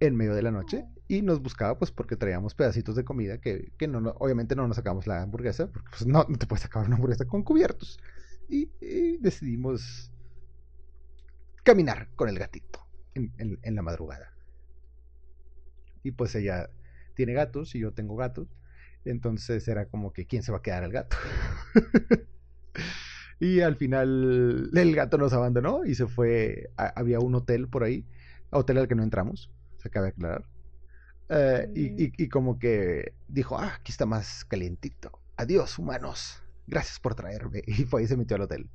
[0.00, 3.72] en medio de la noche y nos buscaba pues porque traíamos pedacitos de comida que,
[3.78, 6.62] que no, no- obviamente no nos sacamos la hamburguesa porque pues no, no te puedes
[6.62, 7.98] sacar una hamburguesa con cubiertos.
[8.48, 10.12] Y, y decidimos
[11.62, 12.80] caminar con el gatito
[13.14, 14.28] en, en- en la madrugada.
[16.02, 16.68] Y pues ella
[17.14, 18.48] tiene gatos y yo tengo gatos
[19.04, 21.16] entonces era como que quién se va a quedar al gato
[23.38, 27.84] y al final el gato nos abandonó y se fue a- había un hotel por
[27.84, 28.06] ahí
[28.50, 30.44] hotel al que no entramos se acaba de aclarar.
[31.30, 35.12] Eh, y, y- y como que dijo, ah, aquí está más calientito.
[35.36, 36.42] Adiós, humanos.
[36.66, 37.62] Gracias por traerme.
[37.66, 38.68] Y fue y se metió al hotel.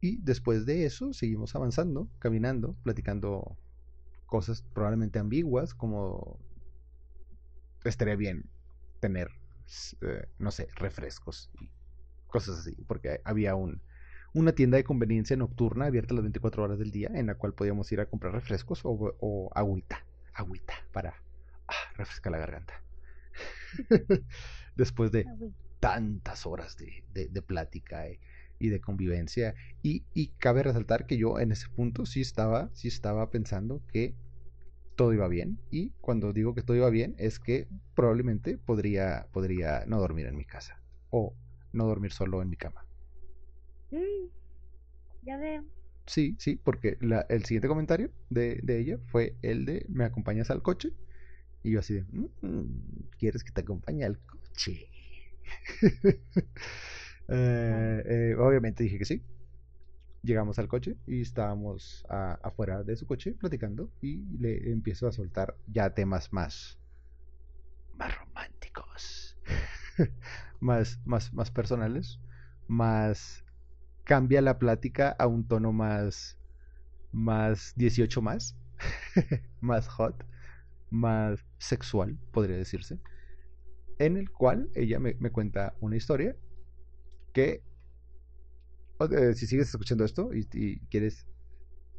[0.00, 3.56] Y después de eso seguimos avanzando, caminando, platicando
[4.26, 6.38] cosas probablemente ambiguas, como
[7.90, 8.50] estaría bien
[9.00, 9.30] tener,
[10.02, 11.72] eh, no sé, refrescos y
[12.26, 13.82] cosas así, porque había un,
[14.34, 17.90] una tienda de conveniencia nocturna abierta las 24 horas del día en la cual podíamos
[17.92, 21.24] ir a comprar refrescos o, o agüita, agüita para
[21.68, 22.74] ah, refrescar la garganta.
[24.76, 28.20] Después de Ah, tantas horas de, de- de plática eh,
[28.58, 29.54] y de convivencia.
[29.82, 34.16] Y, y cabe resaltar que yo en ese punto sí estaba, sí estaba pensando que
[34.96, 35.60] todo iba bien.
[35.70, 40.36] Y cuando digo que todo iba bien es que probablemente podría, podría no dormir en
[40.36, 40.82] mi casa.
[41.10, 41.36] O
[41.72, 42.86] no dormir solo en mi cama.
[43.92, 44.30] Mm,
[45.22, 45.64] ya veo.
[46.06, 50.50] Sí, sí, porque la- el siguiente comentario de, de ella fue el de ¿me acompañas
[50.50, 50.90] al coche?
[51.62, 54.90] Y yo así de "Mm, ¿quieres que te acompañe al coche?
[57.28, 59.24] Eh, eh, obviamente dije que sí.
[60.22, 65.56] Llegamos al coche y estábamos afuera de su coche platicando y le empiezo a soltar
[65.66, 66.78] ya temas más,
[67.96, 69.36] más románticos,
[70.60, 72.20] más, más, más personales,
[72.68, 73.44] más
[74.04, 76.38] cambia la plática a un tono más,
[77.10, 78.56] más 18 más,
[79.60, 80.24] más hot,
[80.90, 83.00] más sexual, podría decirse,
[83.98, 86.36] en el cual ella me, me cuenta una historia
[87.32, 87.62] que,
[89.10, 91.26] eh, si sigues escuchando esto y, quieres,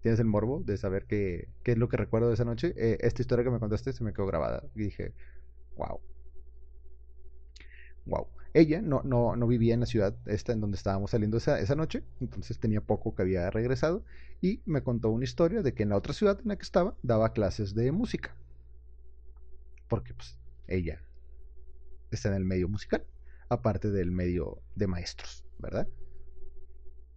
[0.01, 2.97] tienes el morbo de saber qué, qué es lo que recuerdo de esa noche, eh,
[3.01, 5.13] esta historia que me contaste se me quedó grabada y dije,
[5.77, 5.99] wow.
[8.05, 8.27] Wow.
[8.53, 11.75] Ella no, no, no vivía en la ciudad esta en donde estábamos saliendo esa, esa
[11.75, 14.03] noche, entonces tenía poco que había regresado
[14.41, 16.95] y me contó una historia de que en la otra ciudad en la que estaba
[17.01, 18.35] daba clases de música.
[19.87, 20.37] Porque pues
[20.67, 21.01] ella
[22.11, 23.05] está en el medio musical,
[23.49, 25.87] aparte del medio de maestros, ¿verdad?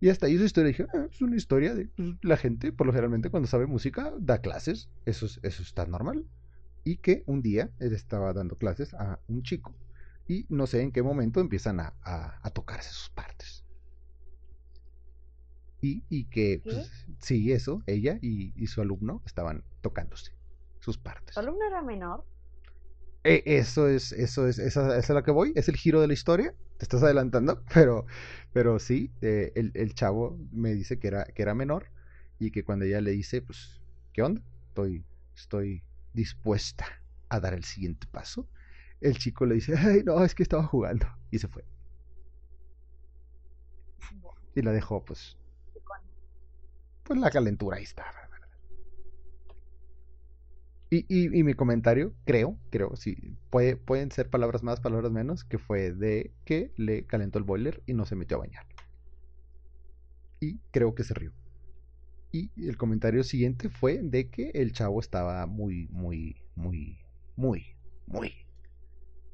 [0.01, 2.87] Y hasta ahí su historia dije, "Ah, es una historia de pues, la gente, por
[2.87, 6.27] lo generalmente cuando sabe música, da clases, eso, es- eso está normal.
[6.85, 9.75] Y que un día él estaba dando clases a un chico
[10.29, 13.65] y no sé en qué momento empiezan a, a- a tocarse sus partes.
[15.81, 20.33] Y, y que, pues, sí, eso, ella y, y su alumno estaban tocándose
[20.81, 21.35] sus partes.
[21.35, 22.25] ¿Tu alumno era menor?
[23.29, 26.01] Eh, eso es, eso es, esa, esa es a la que voy, es el giro
[26.01, 26.55] de la historia.
[26.79, 28.07] Te estás adelantando, pero,
[28.53, 31.91] pero sí, eh, el, el chavo me dice que era, que era menor
[32.39, 33.81] y que cuando ella le dice, pues,
[34.13, 34.43] ¿qué onda?
[34.69, 36.87] Estoy, estoy dispuesta
[37.29, 38.49] a dar el siguiente paso.
[39.01, 41.07] El chico le dice, ay, no, es que estaba jugando.
[41.31, 41.65] Y se fue.
[44.57, 45.37] Y la dejó, pues,
[47.05, 48.26] pues la calentura ahí estaba.
[50.91, 53.17] Y, y, y mi comentario, creo, creo, sí,
[53.51, 57.83] puede, pueden ser palabras más, palabras menos, que fue de que le calentó el boiler
[57.87, 58.67] y no se metió a bañar.
[60.41, 61.33] Y creo que se rió.
[62.33, 66.99] Y el comentario siguiente fue de que el chavo estaba muy, muy, muy,
[67.37, 67.65] muy,
[68.07, 68.33] muy,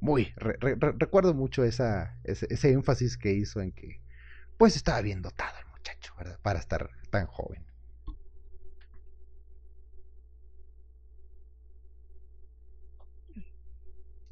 [0.00, 0.32] muy.
[0.36, 4.00] re- re- re- recuerdo mucho esa, ese énfasis que hizo en que,
[4.58, 6.40] pues estaba bien dotado el muchacho, ¿verdad?
[6.42, 7.66] Para estar tan joven.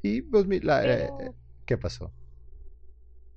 [0.03, 1.35] Y pues, la, eh, Pero-
[1.65, 2.13] ¿qué pasó?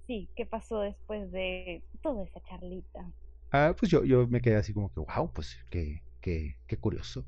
[0.06, 3.12] Sí, ¿qué pasó después de toda esa charlita?
[3.50, 7.24] Ah, pues yo, yo me quedé así como que, wow, pues qué, qué, qué curioso,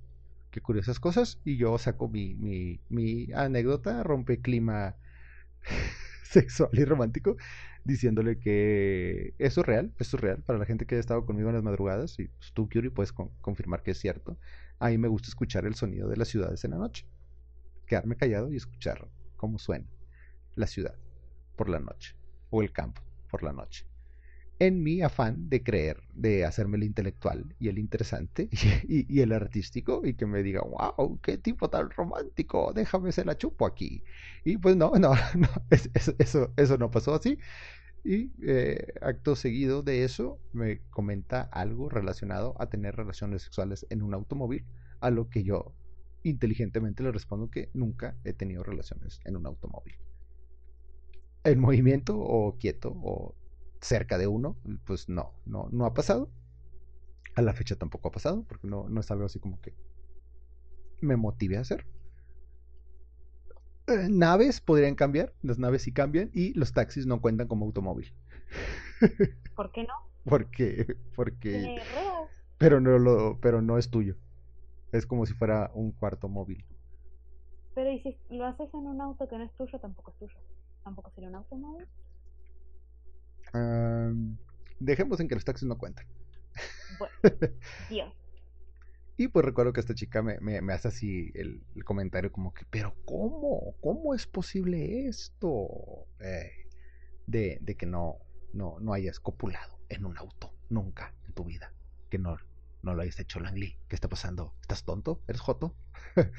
[0.51, 1.41] qué curiosas cosas.
[1.45, 4.97] Y yo saco mi, mi, mi anécdota, rompe clima
[6.25, 7.37] sexual y romántico,
[7.85, 11.49] diciéndole que eso es real, eso es real para la gente que ha estado conmigo
[11.51, 12.19] en las madrugadas.
[12.19, 14.39] Y pues, tú, Curie, puedes con- confirmar que es cierto.
[14.79, 17.07] A mí me gusta escuchar el sonido de las ciudades en la noche.
[17.87, 19.09] Quedarme callado y escuchar
[19.47, 19.87] cómo suena
[20.57, 20.97] la ciudad
[21.57, 22.17] por la noche
[22.51, 23.87] o el campo por la noche.
[24.59, 28.49] En mi afán de creer, de hacerme el intelectual y el interesante
[28.89, 33.37] y, el artístico y que me diga, wow, qué tipo tan romántico, déjame se la
[33.39, 34.03] chupo aquí.
[34.45, 37.39] Y pues no, no, no es- es- eso, eso no pasó así.
[38.05, 44.03] Y eh, acto seguido de eso me comenta algo relacionado a tener relaciones sexuales en
[44.03, 44.67] un automóvil,
[45.01, 45.75] a lo que yo
[46.29, 49.95] inteligentemente le respondo que nunca he tenido relaciones en un automóvil.
[51.45, 53.35] En movimiento o quieto o
[53.81, 56.31] cerca de uno, pues no, no, no ha pasado.
[57.35, 59.75] A la fecha tampoco ha pasado, porque no, no es algo así como que
[61.01, 61.87] me motive a hacer.
[63.87, 68.13] Eh, naves podrían cambiar, las naves sí cambian y los taxis no cuentan como automóvil.
[69.55, 69.95] ¿Por qué no?
[70.25, 71.81] Porque, porque,
[72.59, 74.17] pero no lo, pero no es tuyo.
[74.93, 76.65] Es como si fuera un cuarto móvil.
[77.75, 80.39] Pero ¿y si lo haces en un auto que no es tuyo, tampoco es tuyo?
[80.85, 81.87] ¿Tampoco sería un automóvil?
[83.53, 84.37] Am,
[84.81, 86.07] dejemos en que los taxis no cuentan.
[86.99, 87.15] Bueno,
[87.91, 88.13] Dios.
[89.19, 92.53] Y pues recuerdo que esta chica me, me- me hace así el, el comentario como
[92.53, 93.75] que, pero ¿cómo?
[93.81, 95.69] ¿Cómo es posible esto?
[96.21, 96.51] Eh,
[97.27, 98.19] de, de que no,
[98.53, 101.73] no, no hayas copulado en un auto, nunca en tu vida.
[102.11, 102.37] Que no,
[102.87, 103.79] no lo hayas hecho, Langley.
[103.89, 104.57] ¿Qué está pasando?
[104.63, 105.23] ¿Estás tonto?
[105.29, 105.77] ¿Eres joto?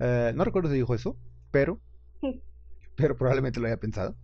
[0.00, 1.18] Eh, no recuerdo si dijo eso,
[1.50, 1.80] pero,
[2.96, 4.16] pero probablemente lo haya pensado.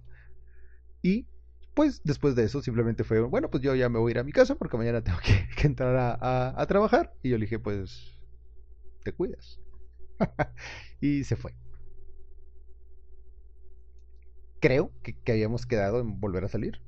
[1.03, 1.27] Y
[1.75, 4.25] pues después de eso simplemente fue, bueno, pues yo ya me voy a ir a
[4.25, 7.13] mi casa porque mañana tengo que, que entrar a, a- a trabajar.
[7.23, 8.21] Y yo le dije, pues,
[9.05, 9.61] te cuidas.
[11.01, 11.55] y se fue.
[14.61, 16.81] Creo que, que habíamos quedado en volver a salir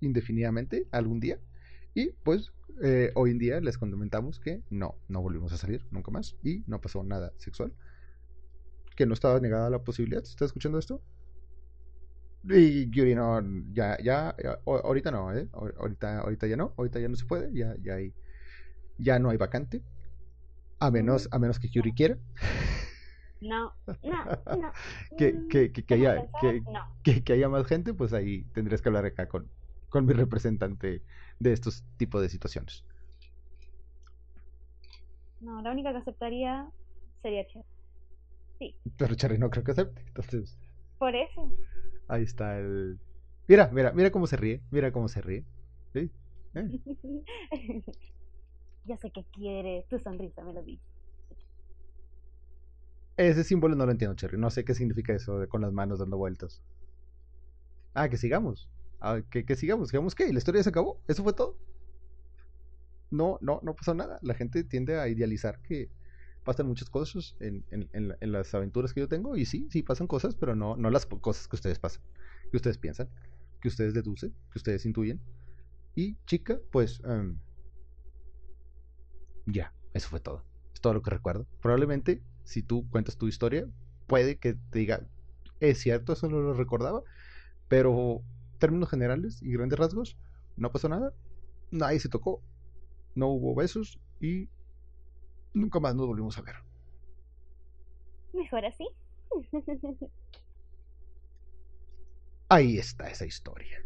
[0.00, 1.40] indefinidamente algún día.
[1.94, 6.10] Y pues eh, hoy en día les comentamos que no, no volvimos a salir nunca
[6.10, 7.72] más y no pasó nada sexual.
[8.96, 10.22] Que no estaba negada la posibilidad.
[10.22, 11.00] ¿Estás escuchando esto?
[12.48, 13.40] Y Yuri, no,
[13.72, 15.48] ya, ya, ya, o- ahorita no, ¿eh?
[15.52, 18.12] Ahor- Ahorita, ahorita ya no, ahorita ya no se puede, ya, ya hay,
[18.98, 19.82] ya no hay vacante.
[20.78, 22.18] A menos, a menos que Yuri quiera
[23.40, 24.24] No, no,
[24.56, 24.72] no.
[25.18, 26.28] que, que, que, que ¿cómo haya,
[26.72, 26.80] No.
[27.02, 29.50] que haya más gente, pues ahí tendrías que hablar acá con,
[29.88, 31.02] con mi representante
[31.38, 32.84] de estos tipos de situaciones.
[35.40, 36.68] No, la única que aceptaría
[37.22, 37.64] sería Cher.
[38.96, 40.02] Pero Charlie no creo que acepte.
[40.06, 40.58] Entonces,
[40.98, 41.52] Por eso.
[42.08, 42.98] ahí está el.
[43.48, 44.62] Mira, mira, mira cómo se ríe.
[44.70, 45.44] Mira cómo se ríe.
[45.92, 46.10] ¿Sí?
[46.54, 46.80] Eh,
[48.84, 50.82] Yo sé que quiere, tu sonrisa me lo dice.
[53.16, 54.38] Ese símbolo no lo entiendo, Cherry.
[54.38, 56.62] No sé qué significa eso de con las manos dando vueltas.
[57.94, 58.68] Ah, que sigamos.
[59.00, 59.88] Ah, que, que sigamos.
[59.88, 60.28] ¿Sigamos qué?
[60.28, 61.02] ¿Y la historia se acabó?
[61.08, 61.58] ¿Eso fue todo?
[63.10, 64.18] No, no, no pasó nada.
[64.22, 65.90] La gente tiende a idealizar que
[66.42, 69.36] pasan muchas cosas en, en- en la- en las aventuras que yo tengo.
[69.36, 72.02] Y sí, sí pasan cosas, pero no, las cosas que ustedes pasan.
[72.50, 73.10] Que ustedes piensan,
[73.60, 75.22] que ustedes deducen, que ustedes intuyen.
[75.94, 77.00] Y chica, pues...
[77.04, 77.40] em,
[79.46, 80.46] ya, eso fue todo.
[80.74, 81.46] Es todo lo que recuerdo.
[81.60, 83.66] Probablemente, si tú cuentas tu historia,
[84.06, 85.06] puede que te diga,
[85.60, 87.02] es cierto, eso no lo recordaba,
[87.68, 88.24] pero
[88.58, 90.16] términos generales y grandes rasgos,
[90.56, 91.12] no pasó nada,
[91.70, 92.42] nadie se tocó,
[93.14, 94.48] no hubo besos y
[95.54, 96.56] nunca más nos volvimos a ver.
[98.32, 98.88] Mejor así.
[102.48, 103.82] Ahí está esa historia.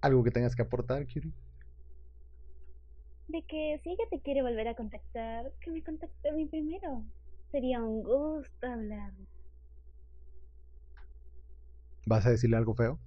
[0.00, 1.34] ¿Algo que tengas que aportar, Kiri?
[3.28, 7.04] De que si ella te quiere volver a contactar, que me contacte a mí primero.
[7.50, 9.12] Sería un gusto hablar.
[12.06, 12.98] ¿Vas a decirle algo feo?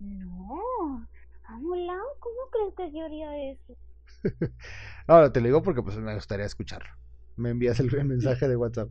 [0.00, 1.06] No,
[1.44, 3.76] Amulán, ¿cómo crees que yo haría eso?
[5.06, 6.90] Ahora te lo digo porque pues me gustaría escucharlo.
[7.36, 8.90] Me envías el, mensaje de WhatsApp.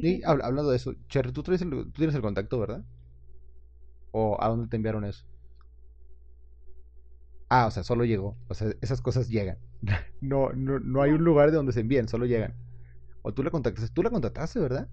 [0.00, 2.84] Y hab- hablando de eso, Cherry, ¿tú, traes el- tú tienes el contacto, ¿verdad?
[4.12, 5.24] ¿O a dónde te enviaron eso?
[7.48, 8.38] Ah, o sea, solo llegó.
[8.48, 9.58] O sea, esas cosas llegan.
[10.20, 12.54] No, no, no hay un lugar de donde se envíen, solo llegan.
[13.22, 14.88] O tú la contactaste, tú la contactaste, ¿verdad?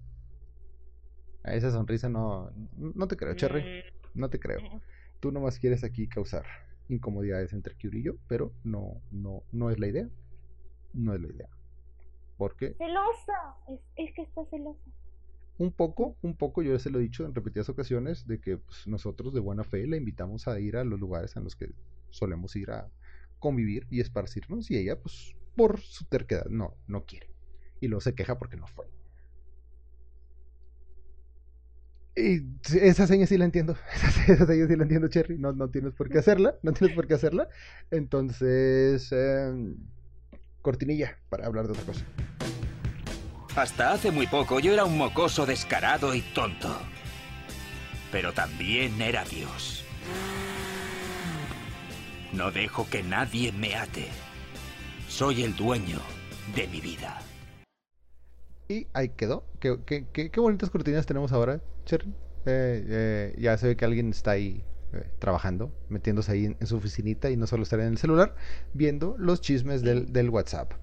[1.44, 3.84] A esa sonrisa no, no te creo, Cherry.
[4.14, 4.60] No te creo.
[5.20, 6.46] Tú nomás quieres aquí causar
[6.90, 10.10] incomodidades entre Kyuri y yo, pero no, no, no es la idea.
[10.94, 11.50] No es la idea.
[12.38, 13.56] Porque Celosa.
[13.68, 14.80] Es, es que está celosa.
[15.58, 18.88] un poco, un poco, yo se lo he dicho en repetidas ocasiones, de que pues,
[18.88, 21.70] nosotros de buena fe la invitamos a ir a los lugares en los que
[22.10, 22.90] solemos ir a
[23.40, 27.30] convivir y esparcirnos y ella, pues, por su terquedad, no, no quiere.
[27.82, 28.88] Y luego se queja porque no fue.
[32.20, 32.44] Y
[32.78, 33.78] esa seña sí la entiendo.
[34.28, 35.38] Esa, seña sí la entiendo, Cherry.
[35.38, 36.56] No, no tienes por qué hacerla.
[36.62, 37.48] No tienes por qué hacerla.
[37.92, 39.78] Entonces, em,
[40.62, 42.06] cortinilla para hablar de otra cosa.
[43.56, 46.76] Hasta hace muy poco yo era un mocoso descarado y tonto.
[48.12, 49.84] Pero también era Dios.
[52.34, 54.08] No dejo que nadie me ate.
[55.08, 56.00] Soy el dueño
[56.56, 57.22] de mi vida.
[58.70, 59.44] Y ahí quedó.
[59.60, 62.10] Qué, qué, qué, qué bonitas cortinas tenemos ahora, Cherry.
[62.46, 66.68] Eh, eh, ya se ve que alguien está ahí eh, trabajando, metiéndose ahí en, en
[66.68, 68.36] su oficinita y no solo estar en el celular,
[68.74, 70.74] viendo los chismes del, del WhatsApp.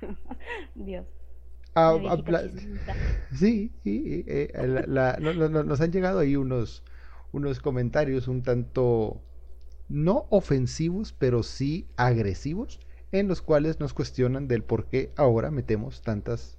[0.74, 1.06] Dios.
[1.74, 2.94] Ah, la chismosa.
[3.32, 6.84] Sí, sí, eh, la- la- no- no- no- nos han llegado ahí unos,
[7.32, 9.24] unos comentarios un tanto
[9.88, 12.80] no ofensivos, pero sí agresivos,
[13.12, 16.58] en los cuales nos cuestionan del por qué ahora metemos tantas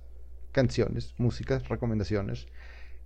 [0.51, 2.47] canciones, músicas, recomendaciones,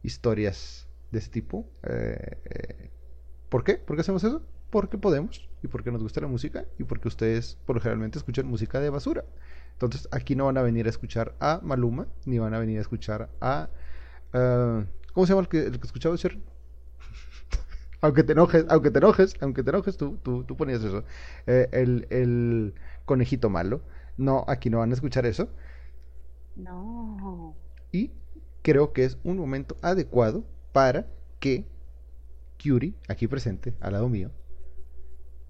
[0.03, 1.65] historias de ese tipo.
[1.83, 2.89] Eh, eh,
[3.49, 3.75] ¿Por qué?
[3.75, 4.43] ¿Por qué hacemos eso?
[4.69, 8.45] Porque podemos y porque nos gusta la música y porque ustedes por lo generalmente escuchan
[8.45, 9.25] música de basura.
[9.73, 12.81] Entonces aquí no van a venir a escuchar a Maluma, ni van a venir a
[12.81, 13.69] escuchar a...
[14.33, 16.43] ah, ¿Cómo se llama el que, el que escuchaba Sherry?
[18.01, 21.03] Aunque te enojes, aunque te enojes, aunque te enojes, tú, tú, tú ponías eso.
[21.47, 22.73] Eh, el, el
[23.05, 23.81] conejito malo.
[24.17, 25.49] No, aquí no van a escuchar eso.
[26.55, 27.55] No.
[27.91, 28.11] Y
[28.61, 31.07] creo que es un momento adecuado para
[31.39, 31.65] que
[32.61, 34.31] Curie, aquí presente, al lado mío,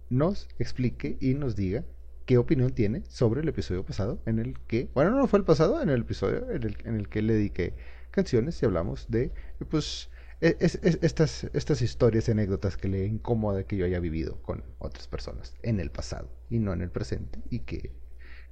[0.10, 1.84] nos explique y nos diga
[2.26, 5.82] qué opinión tiene sobre el episodio pasado en el que, bueno, no fue el pasado,
[5.82, 7.74] en el episodio en el, en el que le dediqué
[8.12, 9.32] canciones y hablamos de,
[9.70, 10.10] pues,
[10.42, 14.64] es- es- estas, estas historias y anécdotas que le incomoda que yo haya vivido con
[14.80, 17.92] otras personas en el pasado y no en el presente y que,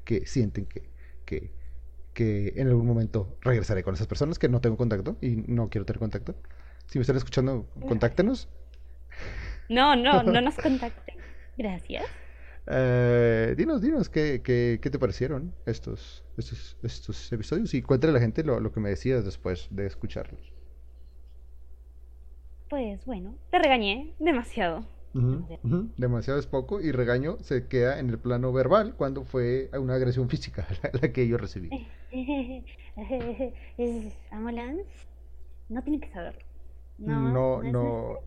[0.03, 0.89] que sienten que,
[1.25, 1.51] que,
[2.13, 5.85] que en algún momento regresaré con esas personas que no tengo contacto y no quiero
[5.85, 6.35] tener contacto.
[6.87, 8.49] Si me están escuchando, contáctenos.
[9.69, 11.15] No, no, no nos contacten.
[11.57, 12.05] Gracias.
[12.69, 17.73] Eh, dinos, dinos, ¿qué, qué, qué te parecieron estos, estos, estos episodios?
[17.73, 20.53] Y cuéntale a la gente lo, lo que me decías después de escucharlos.
[22.69, 24.85] Pues bueno, te regañé demasiado.
[25.97, 30.29] Demasiado es poco y regaño se queda en el plano verbal cuando fue una agresión
[30.29, 31.69] física la, la que yo recibí.
[34.31, 34.77] Amolan,
[35.69, 36.41] no tienen que saberlo.
[36.99, 38.19] No, No,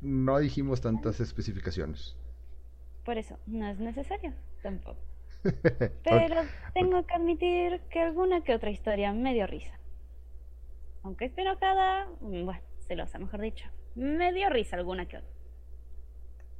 [0.00, 2.16] no dijimos tantas especificaciones.
[3.04, 4.32] Por eso, no es necesario
[4.62, 4.98] tampoco.
[6.04, 6.42] Pero
[6.74, 9.72] tengo que admitir que alguna que otra historia me dio risa.
[11.04, 13.64] Aunque esté enojada, mm, bueno, celosa, mejor dicho.
[13.96, 15.30] Me dio risa alguna que otra.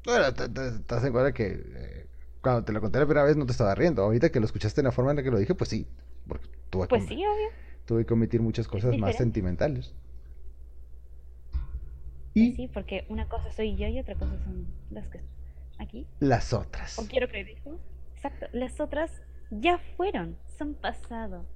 [0.04, 2.06] Bueno, te- te- estás en cuenta que eh,
[2.40, 4.02] cuando te lo conté la primera vez no te estaba riendo.
[4.02, 5.86] Ahorita que lo escuchaste en la forma en la que lo dije, pues sí.
[6.28, 7.48] Porque tuve, Pues que, sí, obvio.
[7.84, 9.94] tuve que omitir muchas cosas más sentimentales.
[12.36, 15.20] Pues Y sí, porque una cosa soy yo y otra cosa son las que
[15.78, 16.06] aquí.
[16.20, 16.98] las otras.
[16.98, 17.80] O quiero creer eso.
[18.14, 18.46] Exacto.
[18.52, 19.10] Las otras
[19.50, 21.46] ya fueron, son pasado.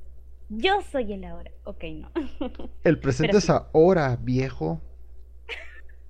[0.48, 1.50] Yo soy el ahora.
[1.64, 2.10] Ok, no.
[2.82, 3.52] El presente Pero es sí.
[3.74, 4.80] ahora, viejo.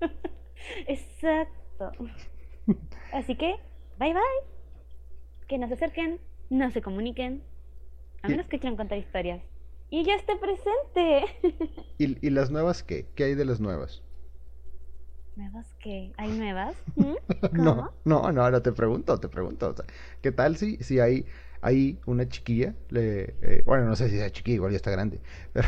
[0.87, 1.91] Exacto.
[3.13, 3.55] Así que,
[3.99, 4.21] bye bye.
[5.47, 7.43] Que no se acerquen, no se comuniquen.
[8.23, 9.43] A Y- menos que quieran contar historias.
[9.89, 11.25] Y ya esté presente.
[11.97, 13.07] ¿Y, y las nuevas qué?
[13.15, 14.03] ¿Qué hay de las nuevas?
[15.35, 16.13] ¿Nuevas qué?
[16.17, 16.75] ¿Hay nuevas?
[16.95, 17.13] ¿Mm?
[17.51, 17.91] No, ¿Cómo?
[18.05, 19.69] no, no, no te pregunto, te pregunto.
[19.69, 19.85] o sea,
[20.21, 21.25] ¿qué tal si, si hay,
[21.61, 22.73] hay una chiquilla?
[22.89, 25.19] Le, eh, bueno, no sé si sea chiquilla, igual ya está grande.
[25.53, 25.67] Pero,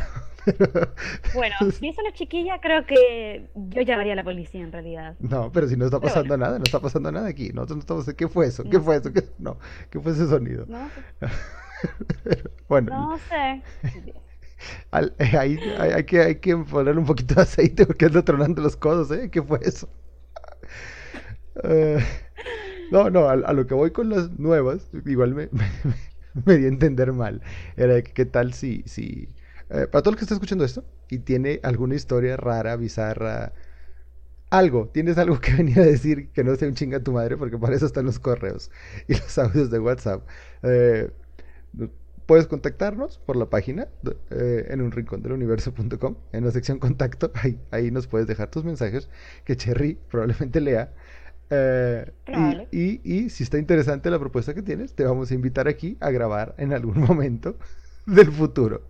[0.73, 0.93] pero-
[1.33, 5.15] Bueno, si es una chiquilla, creo que yo llamaría a la policía en realidad.
[5.19, 7.49] no, pero si no está Pero pasando nada, no está pasando nada aquí.
[7.53, 8.13] Nosotros no estamos.
[8.13, 8.63] ¿Qué fue eso?
[8.63, 8.83] ¿Qué No.
[8.83, 9.13] fue eso?
[9.13, 9.57] ¿Qué, no,
[9.89, 10.65] ¿qué fue ese sonido?
[10.67, 10.89] No,
[12.67, 13.61] Bueno, no sé.
[14.91, 18.23] al- eh, ahí hay, hay que, hay que ponerle un poquito de aceite porque anda
[18.23, 19.29] tronando los codos, ¿eh?
[19.29, 19.87] ¿Qué fue eso?
[21.63, 21.99] Eh,
[22.91, 25.65] no, no, a, lo que voy con las nuevas, igual me, me,
[26.45, 27.41] me di a entender mal.
[27.77, 29.29] Era de que qué tal si, si
[29.69, 33.53] eh, para todo el que está escuchando esto y tiene alguna historia rara, bizarra,
[34.49, 37.57] algo, tienes algo que venir a decir que no sea un chinga tu madre, porque
[37.57, 38.71] para eso están los correos
[39.07, 40.27] y los audios de WhatsApp.
[40.61, 41.09] Eh,
[42.27, 43.87] puedes contactarnos por la página
[44.29, 48.49] eh, en un rincón del universo.com, en la sección contacto, ahí, ahí nos puedes dejar
[48.51, 49.09] tus mensajes
[49.43, 50.93] que Cherry probablemente lea.
[51.55, 52.11] Eh,
[52.71, 55.97] y- y, y si está interesante la propuesta que tienes, te vamos a invitar aquí
[55.99, 57.55] a grabar en algún momento
[58.05, 58.81] del futuro.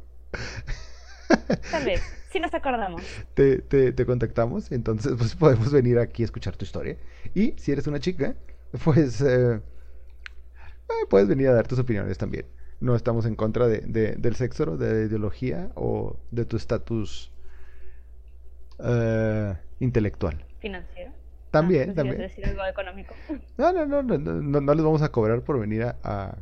[1.71, 2.01] Tal vez,
[2.31, 3.01] si nos acordamos.
[3.33, 6.97] te, te, te contactamos, entonces pues podemos venir aquí a escuchar tu historia.
[7.33, 8.35] Y si eres una chica,
[8.83, 9.61] pues eh, eh,
[11.09, 12.45] puedes venir a dar tus opiniones también.
[12.79, 17.31] No estamos en contra de, de- del sexo, de la ideología o de tu estatus
[18.79, 20.45] eh, intelectual.
[20.59, 21.11] Financiero.
[21.53, 22.17] También, Ah, también.
[22.17, 23.13] decir algo económico.
[23.57, 26.37] No, no, no, no, no, no- no les vamos a cobrar por venir a, a-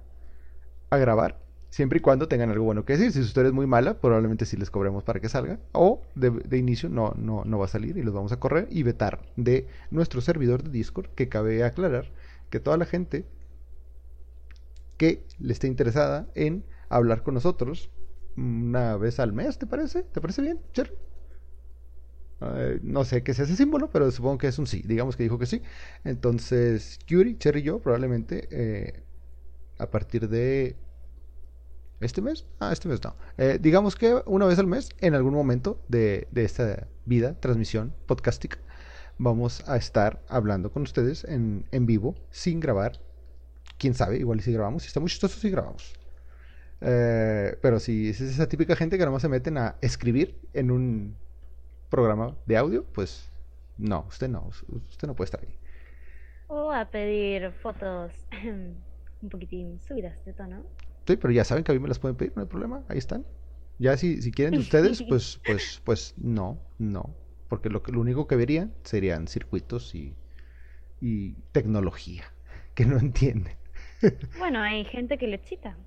[0.89, 1.37] a grabar.
[1.69, 3.11] Siempre y cuando tengan algo bueno que decir.
[3.11, 5.59] Si su historia es muy mala, probablemente sí les cobremos para que salga.
[5.73, 8.67] O de, de inicio no, no, no va a salir y los vamos a correr
[8.71, 11.07] y vetar de nuestro servidor de Discord.
[11.15, 12.05] Que cabe aclarar
[12.49, 13.25] que toda la gente
[14.97, 17.89] que le esté interesada en hablar con nosotros
[18.37, 20.03] una vez al mes, ¿te parece?
[20.03, 20.93] ¿Te parece bien, Cher?
[22.41, 24.81] Eh, no sé qué es ese símbolo, pero supongo que es un sí.
[24.85, 25.61] Digamos que dijo que sí.
[26.03, 29.03] Entonces, Curie, Cher y yo probablemente eh,
[29.77, 30.75] a partir de
[31.99, 33.15] este mes, ah, este mes no.
[33.37, 37.93] Eh, digamos que una vez al mes, en algún momento de, de esta vida, transmisión
[38.07, 38.57] podcastica,
[39.19, 42.99] vamos a estar hablando con ustedes en, en vivo, sin grabar.
[43.77, 45.93] Quién sabe, igual si grabamos, si está muy chistoso, si grabamos.
[46.79, 51.15] Pero si es esa típica gente que nomás se meten a escribir en un
[51.91, 53.31] programa de audio, pues
[53.77, 54.49] no, usted no,
[54.89, 55.55] usted no puede estar ahí.
[56.47, 58.11] O a pedir fotos
[59.23, 60.59] un poquitín subidas de tono.
[61.07, 62.97] Sí, pero ya saben que a mí me las pueden pedir, no hay problema, ahí
[62.97, 63.25] están.
[63.79, 67.15] Ya si, si quieren de ustedes, pues, pues, pues no, no.
[67.49, 70.15] Porque lo, que, lo único que verían serían circuitos y,
[71.01, 72.25] y tecnología,
[72.75, 73.57] que no entienden.
[74.37, 75.77] Bueno, hay gente que le excita.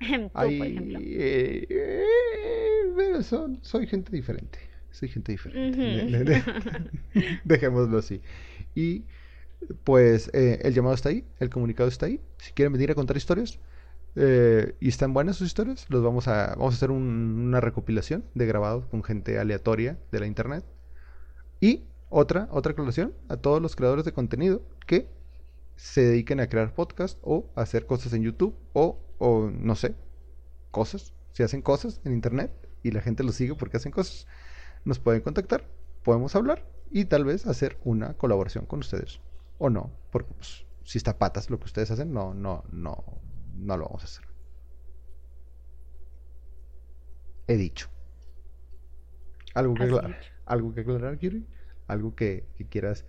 [0.00, 0.98] Tú, Hay, por ejemplo.
[1.00, 4.58] eh, eh, pero son- soy gente diferente.
[4.90, 6.42] Soy gente diferente.
[7.44, 8.20] Dejémoslo así.
[8.74, 9.04] Y
[9.84, 12.20] pues eh, el llamado está ahí, el comunicado está ahí.
[12.38, 13.58] Si quieren venir a contar historias
[14.16, 18.24] eh, y están buenas sus historias, los vamos a, vamos a hacer un- una recopilación
[18.34, 20.64] de grabados con gente aleatoria de la internet.
[21.60, 25.08] Y otra, otra aclaración a todos los creadores de contenido que
[25.76, 29.94] se dediquen a crear podcast o a hacer cosas en YouTube o, o no sé,
[30.70, 31.12] cosas.
[31.32, 32.50] Si hacen cosas en internet
[32.82, 34.26] y la gente los sigue porque hacen cosas,
[34.84, 35.64] nos pueden contactar,
[36.02, 39.20] podemos hablar y tal vez hacer una colaboración con ustedes.
[39.58, 43.04] O no, porque pues, si está patas lo que ustedes hacen, no, no, no,
[43.54, 44.24] no lo vamos a hacer.
[47.46, 47.88] He dicho.
[49.54, 50.18] ¿Algo que, aclarar?
[50.18, 50.32] dicho.
[50.46, 51.46] ¿Algo que aclarar, Kiri?
[51.88, 53.04] ¿Algo que, que quieras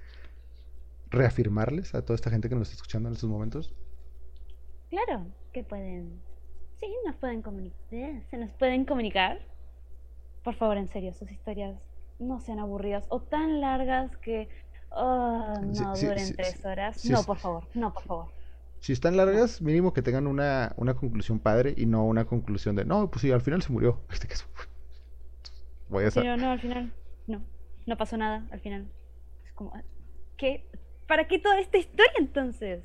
[1.11, 3.73] reafirmarles a toda esta gente que nos está escuchando en estos momentos?
[4.89, 6.21] Claro, que pueden.
[6.79, 8.23] Sí, nos pueden comunicar.
[8.29, 9.50] Se nos pueden comunicar.
[10.43, 11.75] Por favor, en serio, sus historias
[12.19, 14.47] no sean aburridas o tan largas que
[14.89, 16.67] oh, no sí, duren sí, tres sí.
[16.67, 17.09] horas.
[17.09, 18.25] No, por favor, no, por favor.
[18.79, 22.83] Si están largas, mínimo que tengan una, una conclusión padre y no una conclusión de,
[22.85, 23.99] no, pues sí, al final se murió.
[24.11, 24.45] Este caso.
[25.89, 26.91] Voy a Sí, sa- no, no, al final,
[27.27, 27.41] no,
[27.85, 28.87] no pasó nada, al final.
[29.45, 29.73] Es como,
[30.37, 30.65] ¿qué?
[31.07, 32.83] ¿Para qué toda esta historia entonces?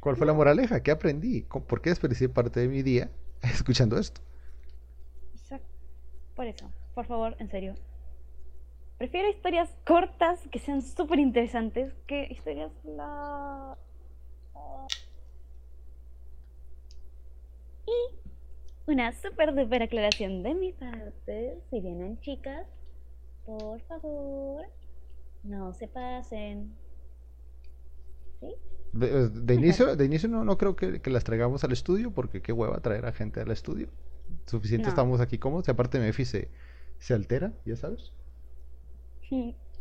[0.00, 0.82] ¿Cuál fue la moraleja?
[0.82, 1.42] ¿Qué aprendí?
[1.42, 3.10] ¿Cómo- ¿Por qué desperdicié parte de mi día
[3.42, 4.20] escuchando esto?
[5.34, 5.68] Exacto.
[6.34, 7.74] Por eso, por favor, en serio.
[8.98, 13.76] Prefiero historias cortas que sean súper interesantes que historias la...
[17.86, 21.60] Y una súper duper aclaración de mi parte.
[21.70, 22.66] Si vienen chicas,
[23.44, 24.64] por favor,
[25.42, 26.74] no se pasen.
[28.40, 28.54] ¿Sí?
[28.92, 32.40] De, de inicio, de inicio no, no creo que, que las traigamos al estudio porque
[32.40, 33.88] qué hueva traer a gente al estudio.
[34.46, 34.90] Suficiente No.
[34.90, 35.68] estamos aquí cómodos.
[35.68, 36.50] Y aparte Mefi se,
[36.98, 38.12] se altera, ya sabes.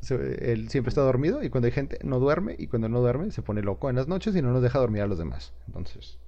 [0.02, 3.32] Se- él siempre está dormido y cuando hay gente no duerme y cuando no duerme
[3.32, 5.54] se pone loco en las noches y no nos deja dormir a los demás.
[5.66, 6.20] Entonces,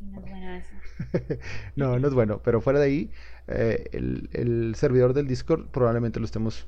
[0.00, 0.74] No es bueno eso.
[1.76, 2.40] no, no es bueno.
[2.42, 3.10] Pero fuera de ahí,
[3.48, 6.66] eh, el, el servidor del Discord probablemente lo estemos...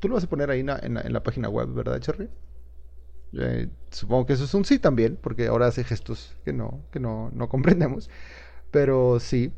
[0.00, 1.98] Tú lo vas a poner ahí en la, en la- en la página web, ¿verdad,
[2.00, 2.28] Cherry?
[3.32, 7.00] Eh, supongo que eso es un sí también, porque ahora hace gestos que no, que
[7.00, 8.10] no, no comprendemos.
[8.70, 9.52] Pero sí.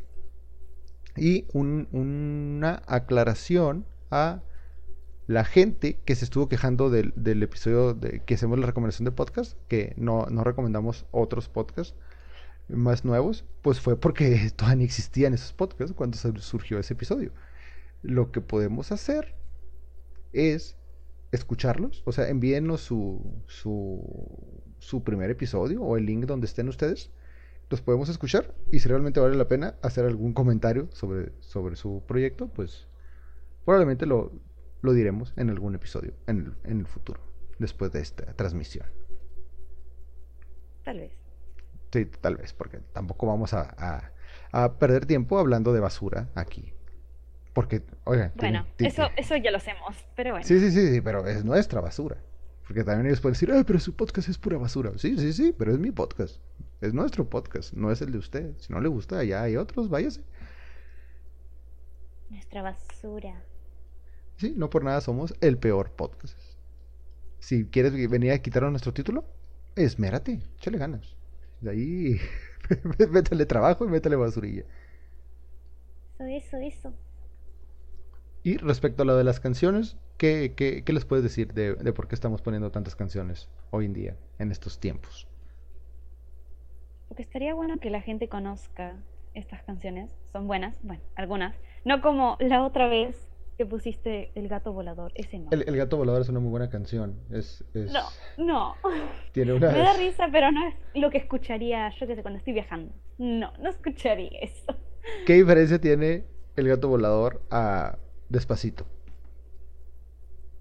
[1.17, 4.43] Y un- una aclaración a
[5.27, 9.95] la gente que se estuvo quejando del, episodio que hacemos la recomendación de podcast, que
[9.97, 11.95] no, no recomendamos otros podcasts
[12.69, 17.33] más nuevos, pues fue porque todavía ni existían esos podcasts cuando surgió ese episodio.
[18.03, 19.35] Lo que podemos hacer
[20.33, 20.77] es
[21.31, 24.03] escucharlos, o sea, envíenos su, su,
[24.79, 27.11] su primer episodio o el link donde estén ustedes.
[27.73, 32.03] Los podemos escuchar y si realmente vale la pena hacer algún comentario sobre, sobre su
[32.07, 32.87] proyecto, pues
[33.65, 34.31] probablemente lo,
[34.83, 37.23] lo diremos en algún episodio en el, en el futuro,
[37.59, 38.85] después de esta transmisión.
[40.85, 41.13] Tal vez.
[41.95, 44.13] Sí, tal vez, porque tampoco vamos a, a-
[44.53, 46.75] a perder tiempo hablando de basura aquí.
[47.55, 50.47] Porque, oiga, tiene- Bueno, eso, eso ya lo hacemos, pero bueno.
[50.47, 52.19] Sí, sí, sí, sí, pero es nuestra basura.
[52.69, 54.93] Porque también ellos pueden decir, ay, pero su podcast es pura basura.
[54.97, 56.37] Sí, sí, sí, pero es mi podcast.
[56.83, 58.57] Es nuestro podcast, no es el de usted.
[58.59, 60.25] Si no le gusta, ya hay otros, váyase.
[62.29, 63.41] Nuestra basura.
[64.37, 66.37] Sí, no por nada somos el peor podcast.
[67.39, 69.25] Si quieres venir a quitarnos nuestro título,
[69.77, 71.15] esmérate, échale ganas.
[71.61, 72.21] De ahí,
[73.13, 74.65] métele trabajo y métele basurilla.
[76.19, 76.95] Eso, eso, eso.
[78.43, 81.93] Y respecto a lo de las canciones, ¿qué, qué, qué les puedes decir de, de,
[81.93, 85.29] por qué estamos poniendo tantas canciones hoy en día, en estos tiempos?
[87.13, 88.97] Porque estaría bueno que la gente conozca
[89.35, 90.17] estas canciones.
[90.33, 91.55] Son buenas, bueno, algunas.
[91.85, 95.51] No como la otra vez que pusiste El gato volador, ese no.
[95.51, 97.21] El, el gato volador es una muy buena canción.
[97.31, 97.93] Es, es...
[97.93, 98.01] No,
[98.39, 98.77] no.
[99.33, 99.69] Tiene una...
[99.73, 102.95] Me da risa, pero no es lo que escucharía yo que sé cuando estoy viajando.
[103.19, 104.75] No, no escucharía eso.
[105.27, 106.25] ¿Qué diferencia tiene
[106.57, 107.99] el gato volador a
[108.31, 108.87] Despacito?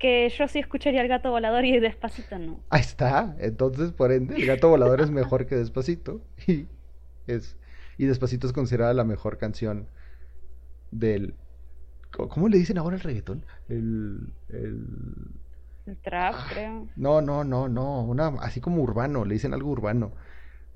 [0.01, 2.59] Que yo sí escucharía el gato volador y Despacito no.
[2.71, 3.35] Ahí está.
[3.39, 6.21] Entonces, por ende, el gato volador es mejor que Despacito.
[6.47, 6.65] Y,
[7.27, 7.55] es,
[7.99, 9.87] y Despacito es considerada la mejor canción
[10.89, 11.35] del...
[12.11, 13.45] ¿Cómo le dicen ahora el reggaetón?
[13.69, 14.33] El...
[14.49, 14.87] el...
[15.85, 16.87] El trap, creo.
[16.95, 18.01] No, no, no, no.
[18.01, 20.13] Una, así como urbano, le dicen algo urbano.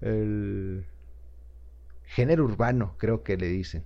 [0.01, 0.85] El
[2.03, 3.85] género urbano, creo que le dicen.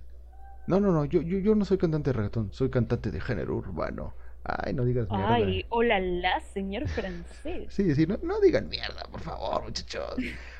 [0.66, 3.56] No, no, no, yo, yo, yo no soy cantante de reggaetón, soy cantante de género
[3.56, 4.14] urbano.
[4.58, 5.34] Ay, no digas mierda.
[5.34, 7.66] Ay, hola, la, señor francés.
[7.68, 10.16] Sí, sí, no, no digan mierda, por favor, muchachos.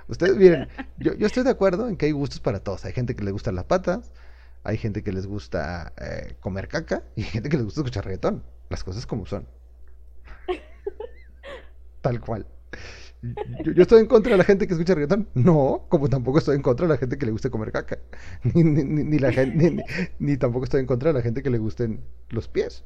[0.07, 0.68] Ustedes, miren,
[0.99, 2.84] yo, yo estoy de acuerdo en que hay gustos para todos.
[2.84, 4.12] Hay gente que le gustan las patas,
[4.62, 8.05] hay gente que les gusta eh, comer caca y hay gente que les gusta escuchar
[8.05, 8.45] reggaetón.
[8.68, 9.47] Las cosas como son.
[12.01, 12.47] Tal cual.
[13.64, 15.28] Yo, yo, estoy en contra de la gente que escucha reggaetón.
[15.34, 17.99] No, como tampoco estoy en contra de la gente que le guste comer caca.
[18.55, 19.82] Ni, ni, ni la gente, ni,
[20.18, 22.84] ni, tampoco estoy en contra de la gente que le gusten los pies.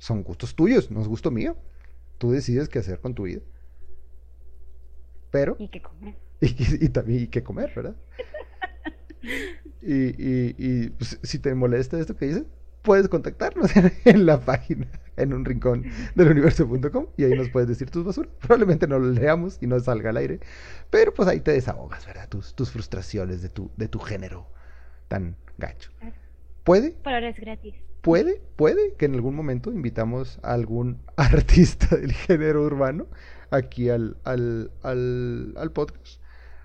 [0.00, 1.56] Son gustos tuyos, no es gusto mío.
[2.16, 3.42] Tú decides qué hacer con tu vida.
[5.30, 5.56] Pero.
[5.58, 6.16] Y qué comer.
[6.40, 7.96] Y, y, y también y qué comer, ¿verdad?
[9.82, 12.44] y, y pues, si te molesta esto que dices,
[12.80, 13.70] puedes contactarnos
[14.06, 14.88] en la página,
[15.18, 15.84] en un rincón
[16.14, 18.32] del universo.com y ahí nos puedes decir tus basuras.
[18.40, 20.40] Probablemente no lo leamos y no salga al aire,
[20.88, 22.26] pero pues ahí te desahogas, ¿verdad?
[22.26, 24.46] Tus, tus frustraciones de tu, de tu género
[25.08, 25.90] tan gacho.
[26.64, 26.96] ¿Puede?
[27.04, 27.74] Ahora es gratis.
[28.00, 33.06] Puede, puede que en algún momento invitamos a algún artista del género urbano
[33.50, 36.20] aquí al, al, al, al podcast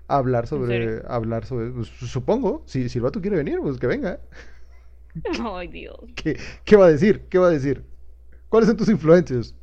[0.08, 3.86] a hablar sobre, hablar sobre, pues, supongo, si, si el vato quiere venir, pues que
[3.86, 4.20] venga.
[5.42, 5.98] Ay, Dios.
[6.14, 7.26] ¿Qué, ¿Qué, va a decir?
[7.28, 7.84] ¿Qué va a decir?
[8.48, 9.54] ¿Cuáles son tus influencias?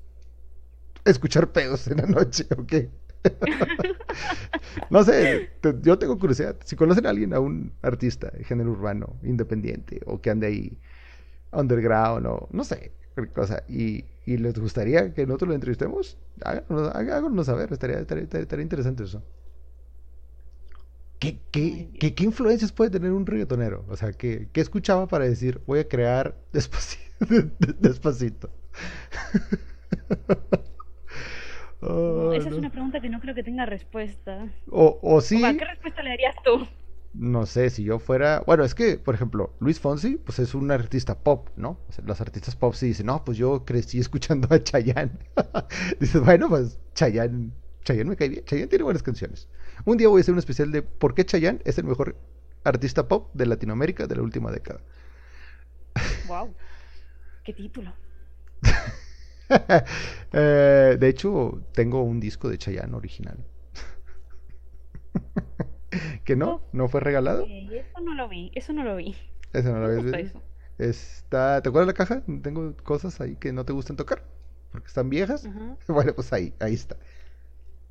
[1.05, 2.89] ¿Escuchar pedos en la noche o qué?
[4.89, 6.57] no sé, te, yo tengo curiosidad.
[6.65, 10.77] Si conocen a alguien, a un artista de género urbano, independiente, o que ande ahí
[11.53, 12.91] underground, o no sé,
[13.33, 18.63] cosa, y, y les gustaría que nosotros lo entrevistemos, háganos, háganos saber, estaría, estaría, estaría
[18.63, 19.23] interesante eso.
[21.19, 23.85] ¿Qué, qué, qué, ¿Qué, influencias puede tener un reggaetonero?
[23.87, 27.01] O sea, ¿qué, qué escuchaba para decir, voy a crear despacito?
[27.79, 28.49] despacito?
[31.81, 32.55] oh, esa no.
[32.55, 34.49] es una pregunta que no creo que tenga respuesta.
[34.69, 35.45] O, o sí.
[35.45, 36.67] ¿A qué respuesta le darías tú?
[37.13, 38.43] No sé, si yo fuera.
[38.47, 41.79] Bueno, es que, por ejemplo, Luis Fonsi, pues es un artista pop, ¿no?
[41.87, 45.19] O sea, los artistas pop sí dicen, no, pues yo crecí escuchando a Chayanne.
[45.99, 47.51] Dices, bueno, pues Chayanne,
[47.83, 48.43] Chayanne me cae bien.
[48.45, 49.47] Chayanne tiene buenas canciones.
[49.85, 52.15] Un día voy a hacer un especial de por qué Chayanne es el mejor
[52.63, 54.81] artista pop de Latinoamérica de la última década.
[56.27, 56.55] ¡Wow!
[57.43, 57.93] ¡Qué título!
[60.33, 63.37] eh, de hecho, tengo un disco de Chayanne original.
[66.25, 67.43] que no, no fue regalado.
[67.43, 69.15] Okay, eso no lo vi, eso no lo vi.
[69.53, 70.31] Eso no lo vi.
[70.77, 72.23] Está, ¿te acuerdas la caja?
[72.41, 74.23] Tengo cosas ahí que no te gustan tocar,
[74.71, 75.45] porque están viejas.
[75.45, 75.49] Uh
[75.87, 75.93] -huh.
[75.93, 76.97] Bueno, pues ahí, ahí está.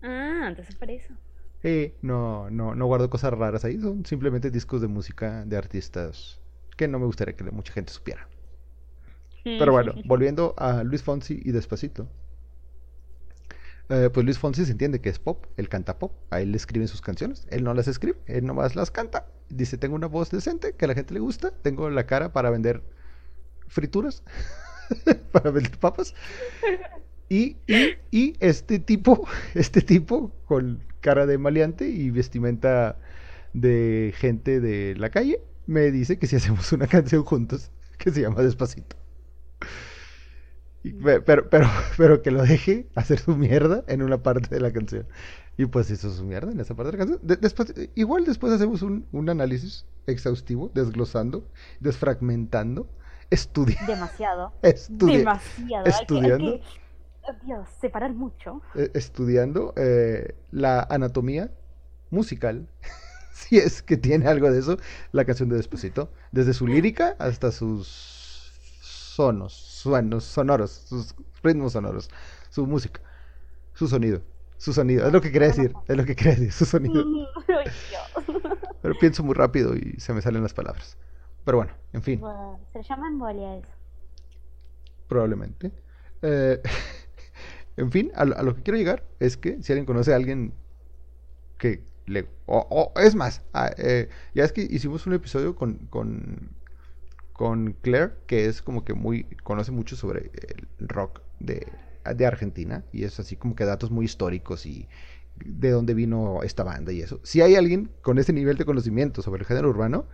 [0.03, 1.15] Ah, entonces por eso.
[1.63, 6.41] Eh, no, no, no guardo cosas raras ahí, son simplemente discos de música de artistas
[6.77, 8.29] que no me gustaría que mucha gente supiera.
[9.57, 12.09] Pero bueno, volviendo a Luis Fonsi y Despacito.
[13.95, 16.57] Eh, pues Luis Fonsi se entiende que es pop, él canta pop, a él le
[16.57, 19.27] escriben sus canciones, él no las escribe, él nomás las canta.
[19.51, 22.49] Dice, tengo una voz decente, que a la gente le gusta, tengo la cara para
[22.49, 22.83] vender
[23.69, 24.23] frituras,
[25.33, 26.15] para vender papas.
[27.29, 32.99] Y, y, y, este tipo, este tipo con cara de maleante y vestimenta
[33.53, 38.23] de gente de la calle, me dice que si hacemos una canción juntos que se
[38.23, 39.02] llama Despacito.
[40.83, 45.07] Pero, pero, pero que lo deje hacer su mierda en una parte de la canción.
[45.57, 47.21] Y pues hizo su mierda en esa parte de la canción.
[47.27, 51.47] De, después, igual después hacemos un, un, análisis exhaustivo, desglosando,
[51.81, 52.89] desfragmentando,
[53.31, 53.93] estudiando.
[53.93, 54.53] Demasiado.
[54.63, 55.87] Estudi Demasiado.
[55.87, 56.53] Estudiando.
[56.55, 58.63] Hay que, Dios, separar mucho.
[58.75, 61.51] eh, estudiando eh, la anatomía
[62.11, 62.67] musical,
[63.33, 64.79] si es que tiene algo de eso,
[65.13, 69.53] la canción de Despacito, desde su lírica hasta sus sonos,
[69.83, 72.09] suenos, sonoros, sus ritmos sonoros,
[72.51, 73.01] su música,
[73.75, 74.23] su sonido,
[74.59, 77.05] su sonido, es lo que quería decir, es lo que quería decir, su sonido.
[78.83, 80.97] Pero pienso muy rápido y se me salen las palabras.
[81.45, 82.21] Pero bueno, en fin,
[82.73, 83.69] se llama embolia eso.
[85.07, 85.73] probablemente.
[86.23, 86.61] Eh,
[87.77, 90.17] en fin, a, lo- a lo que quiero llegar es que si alguien conoce a
[90.17, 90.55] alguien
[91.59, 92.29] que le...
[92.47, 96.57] O, o- es más, ah, eh, ya es que hicimos un episodio con, con,
[97.33, 99.25] con Claire, que es como que muy...
[99.43, 100.31] conoce mucho sobre
[100.79, 101.67] el rock de,
[102.15, 104.89] de Argentina, y es así como que datos muy históricos y
[105.37, 107.21] de dónde vino esta banda y eso.
[107.23, 110.07] Si hay alguien con ese nivel de conocimiento sobre el género urbano,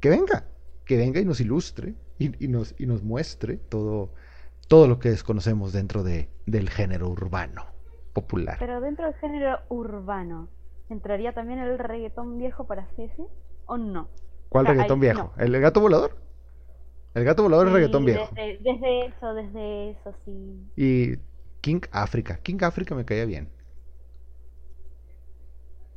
[0.00, 0.44] que venga,
[0.84, 4.12] que venga y nos ilustre y, y nos, y nos muestre todo,
[4.68, 7.66] todo lo que desconocemos dentro de, del género urbano
[8.12, 8.56] popular.
[8.58, 10.48] Pero dentro del género urbano,
[10.88, 13.26] ¿entraría también el reggaetón viejo para así decir?
[13.66, 14.08] ¿O no?
[14.48, 15.32] ¿Cuál o sea, reggaetón viejo?
[15.36, 15.42] no.
[15.42, 16.16] ¿El gato volador?
[17.14, 18.36] El gato volador es Sí, reggaetón viejo.
[18.36, 20.70] Desde, desde eso, desde eso, sí.
[20.76, 21.16] Y
[21.60, 22.38] King África.
[22.42, 23.48] King África me caía bien.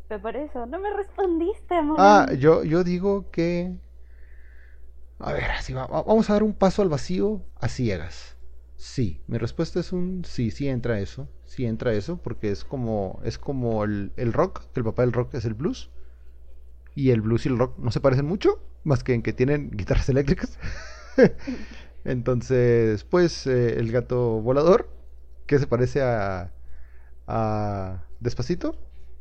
[0.07, 1.99] Pero por eso, no me respondiste, amor.
[1.99, 3.75] Ah, yo, yo digo que...
[5.19, 8.35] A ver, así va- va- vamos a dar un paso al vacío a ciegas.
[8.75, 11.29] Sí, mi respuesta es un sí, sí entra eso.
[11.45, 15.13] Sí entra eso, porque es como, es como el, el rock, que el papá del
[15.13, 15.89] rock es el blues.
[16.95, 19.71] Y el blues y el rock no se parecen mucho, más que en que tienen
[19.71, 20.59] guitarras eléctricas.
[22.05, 24.89] Entonces, pues, eh, el gato volador,
[25.45, 26.53] que se parece a,
[27.27, 28.75] a Despacito,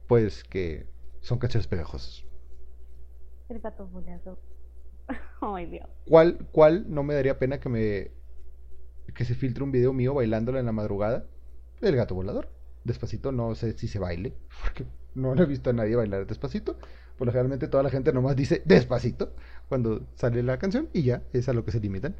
[0.08, 0.86] pues que
[1.20, 2.24] son canciones pegajosas.
[3.48, 4.38] El gato volador.
[5.40, 5.88] Ay, Dios.
[6.06, 8.10] ¿Cuál, cuál no me daría pena que me
[9.14, 11.26] que se filtre un video mío bailándola en la madrugada?
[11.80, 12.48] El gato volador.
[12.84, 16.78] Despacito no sé si se baile, porque no lo he visto a nadie bailar despacito.
[17.18, 19.34] Por lo generalmente toda la gente nomás dice despacito
[19.72, 22.14] cuando sale la canción y ya, es a lo que se limitan.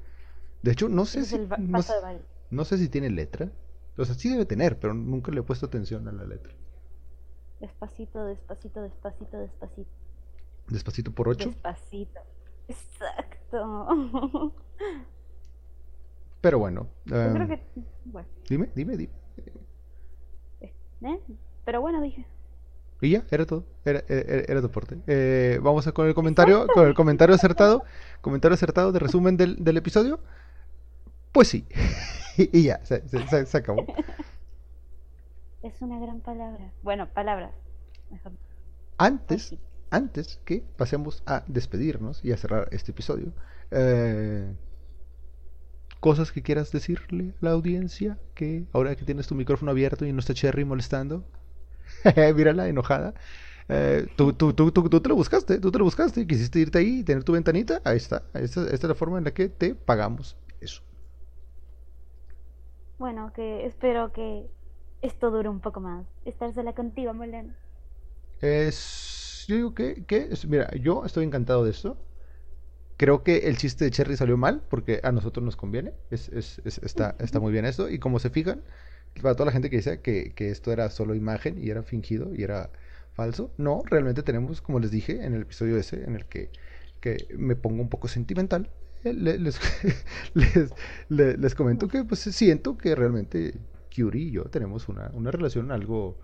[0.63, 1.93] De hecho, no sé si no, sé-
[2.51, 3.53] no si tiene letra.
[3.99, 6.55] O sea, sí debe tener, pero nunca le he puesto atención a la letra.
[7.61, 9.91] Despacito, despacito, despacito, despacito.
[10.69, 11.51] Despacito por ocho.
[11.51, 12.21] Despacito.
[12.69, 14.55] Exacto.
[16.41, 17.63] Pero bueno, Yo creo que.
[18.07, 19.13] Bueno, dime, dime, dime.
[21.03, 21.21] ¿eh?
[21.67, 22.25] Pero bueno, dije.
[23.03, 23.67] Y ya, era todo.
[23.85, 24.97] Era, era, era tu aporte.
[25.09, 27.85] Eh, vamos a con el comentario, con el comentario acertado.
[28.21, 30.21] Comentario acertado de resumen del, del episodio.
[31.33, 31.67] Pues sí.
[32.39, 33.85] y, ya, se, se- se- acabó.
[35.63, 36.73] Es una gran palabra.
[36.83, 37.53] Bueno, palabras.
[38.11, 38.33] Mejor.
[38.99, 39.61] Antes, sí.
[39.91, 43.33] antes que pasemos a despedirnos y a cerrar este episodio,
[43.71, 44.57] eh,
[46.01, 50.13] cosas que quieras decirle a la audiencia, que ahora que tienes tu micrófono abierto y
[50.13, 51.25] no está Cherry molestando,
[52.37, 53.15] mírala enojada.
[53.69, 56.79] Eh, tú, tú, tú, tú, tú te lo buscaste, tú te lo buscaste, quisiste irte
[56.79, 59.49] ahí y tener tu ventanita, ahí está, esta, esta es la forma en la que
[59.49, 60.83] te pagamos eso.
[62.99, 64.51] Bueno, que espero que
[65.03, 66.07] esto dure un poco más.
[66.25, 67.57] Estar sola contigo, Molén.
[68.41, 71.97] Es, yo digo que, que mira, yo estoy encantado de esto.
[72.97, 75.95] Creo que el chiste de Cherry salió mal porque a nosotros nos conviene.
[76.11, 77.89] Es, es- es- está, está muy bien esto.
[77.91, 78.65] Y como se fijan,
[79.21, 82.43] para toda la gente que dice que, esto era solo imagen y era fingido y
[82.43, 82.71] era
[83.13, 86.51] falso, no, realmente tenemos, como les dije en el episodio ese, en el que,
[87.37, 88.71] me pongo un poco sentimental,
[89.05, 89.61] eh, le- les,
[90.35, 90.75] les,
[91.09, 93.55] le- les comento que pues siento que realmente
[93.95, 96.19] Curie y yo tenemos una, relación algo,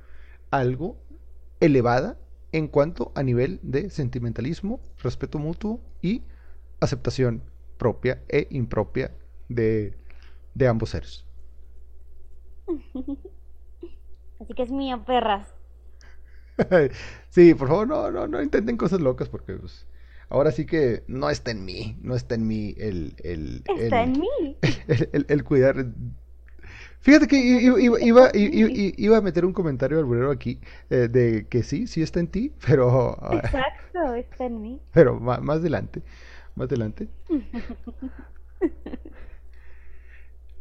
[1.61, 2.19] elevada
[2.53, 6.23] en cuanto a nivel de sentimentalismo, respeto mutuo y
[6.81, 7.43] aceptación
[7.77, 9.13] propia e impropia
[9.49, 11.28] de ambos seres.
[14.41, 15.55] Así que es mío, perras.
[17.29, 19.87] sí, por favor, no, no, no intenten cosas locas porque pues,
[20.29, 24.03] ahora sí que no está en mí, no está en mí el, el, Está el-
[24.03, 24.57] en mí.
[24.89, 25.87] el, el- el cuidar.
[27.01, 30.61] Fíjate que iba, iba, i- i- iba a meter un comentario alburero aquí
[30.91, 34.81] eh, de que sí, sí está en ti, pero, Exacto, está en mí.
[34.93, 36.03] pero ma- más adelante,
[36.55, 37.09] más adelante.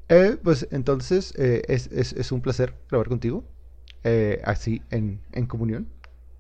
[0.09, 3.43] Eh, pues entonces eh, es, es- es un placer grabar contigo,
[4.03, 5.87] eh, así en, en comunión.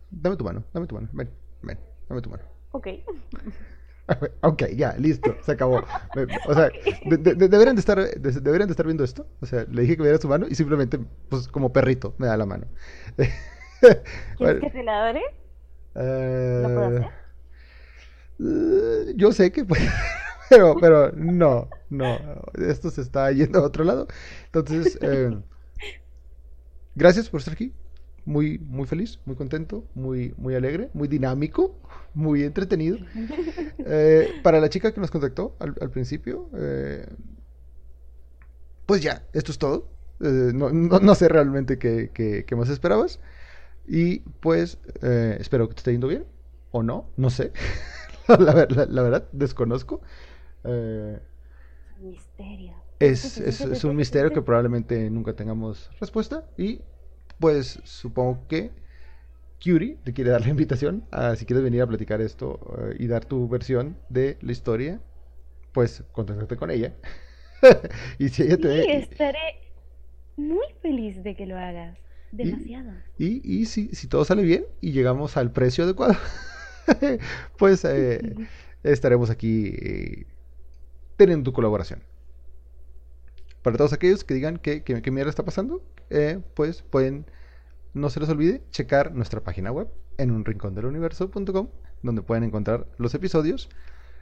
[0.09, 1.29] Dame tu mano, dame tu mano, ven,
[1.63, 2.43] ven, dame tu mano.
[2.71, 2.87] Ok.
[4.41, 5.83] Ok, ya, listo, se acabó.
[6.45, 6.71] O sea,
[7.05, 9.27] de- de- de- deberían, de estar, de- deberían de estar viendo esto.
[9.41, 10.97] O sea, le dije que me diera su mano y simplemente,
[11.27, 12.67] pues como perrito, me da la mano.
[13.17, 13.99] ¿Quieres
[14.39, 15.21] Bueno, que te la adore?
[15.93, 17.07] ¿Lo puedo hacer?
[18.39, 19.81] eh, yo sé que puede,
[20.49, 22.21] pero, pero no, no,
[22.55, 24.07] esto se está yendo a otro lado.
[24.45, 25.31] Entonces, eh,
[26.95, 27.73] gracias por estar aquí.
[28.25, 31.79] Muy, muy feliz, muy contento, muy, muy alegre, muy dinámico,
[32.13, 32.99] muy entretenido.
[33.85, 37.07] Eh, para la chica que nos contactó al, principio, eh,
[38.85, 39.87] pues ya, esto es todo.
[40.21, 43.19] Eh, no, no- sé realmente qué, qué- más esperabas.
[43.87, 44.79] Y pues
[45.39, 46.25] espero que te esté yendo bien.
[46.71, 47.53] O no, no sé.
[48.27, 50.01] la- la verdad, desconozco.
[50.67, 51.19] Eh,
[51.99, 52.75] Misterio.
[52.99, 56.45] es, es- es un misterio que probablemente nunca tengamos respuesta.
[56.57, 56.81] Y
[57.39, 58.71] pues supongo que
[59.63, 62.59] Curie te quiere dar la invitación a si quieres venir a platicar esto
[62.91, 65.01] eh, y dar tu versión de la historia,
[65.73, 66.95] pues contactarte con ella.
[68.19, 68.89] y si ella Sí, te...
[68.89, 69.55] estaré
[70.37, 71.97] muy feliz de que lo hagas.
[72.31, 73.03] Demasiado.
[73.17, 76.15] Y, y si, si todo sale bien y llegamos al precio adecuado,
[77.57, 78.35] pues eh,
[78.83, 80.25] estaremos aquí
[81.17, 82.03] teniendo tu colaboración.
[83.61, 87.25] Para todos aquellos que digan que, que, mierda está pasando, eh, pues pueden,
[87.93, 91.67] no se les olvide, checar nuestra página web en un rincón del universo.com,
[92.01, 93.69] donde pueden encontrar los episodios,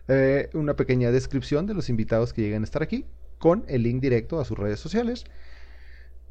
[0.08, 3.06] eh, una pequeña descripción de los invitados que lleguen a estar aquí,
[3.38, 5.26] con el link directo a sus redes sociales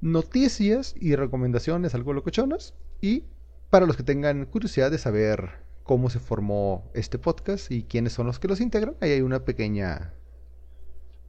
[0.05, 2.75] noticias y recomendaciones algo locochonas.
[3.01, 3.25] Y
[3.71, 5.51] para los que tengan curiosidad de saber
[5.83, 9.45] cómo se formó este podcast y quiénes son los que los integran, ahí hay una
[9.45, 10.13] pequeña.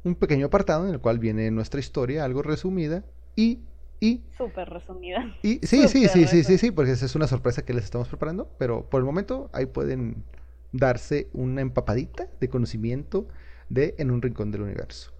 [0.05, 3.03] Un pequeño apartado en el cual viene nuestra historia, algo resumida.
[3.35, 3.59] Y.
[3.99, 4.23] y.
[4.37, 5.35] Súper resumida.
[5.41, 8.07] y sí, sí, sí, sí, sí, sí, porque esa es una sorpresa que les estamos
[8.07, 8.49] preparando.
[8.57, 10.23] Pero por el momento ahí pueden
[10.71, 13.27] darse una empapadita de conocimiento
[13.69, 15.11] de En un rincón del universo.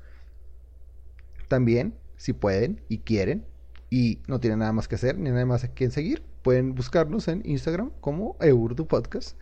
[1.48, 3.44] También, si pueden y quieren,
[3.90, 7.28] y no tienen nada más que hacer, ni nada más a quien seguir, pueden buscarnos
[7.28, 9.36] en Instagram como Eurdu Podcast.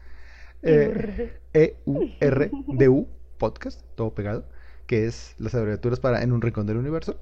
[0.62, 4.46] Eh, E-U-R-D-U Podcast, todo pegado,
[4.88, 7.20] que es las abreviaturas para En un Rincón del Universo.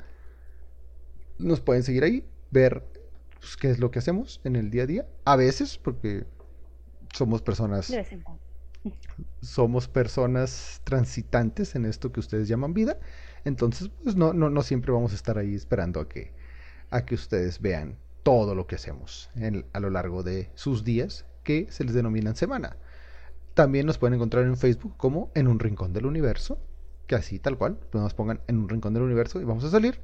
[1.37, 2.83] Nos pueden seguir ahí, ver
[3.39, 5.07] pues, qué es lo que hacemos en el día a día.
[5.25, 6.25] A veces, porque
[7.13, 7.89] somos personas
[9.41, 12.97] somos personas transitantes en esto que ustedes llaman vida.
[13.45, 16.31] Entonces, pues no, no, no siempre vamos a estar ahí esperando a que,
[16.89, 21.25] a que ustedes vean todo lo que hacemos en- a lo largo de sus días,
[21.43, 22.77] que se les denominan semana.
[23.53, 26.59] También nos pueden encontrar en Facebook como En un Rincón del Universo,
[27.11, 29.69] que así tal cual, pues nos pongan En un Rincón del Universo y vamos a
[29.69, 29.99] salir.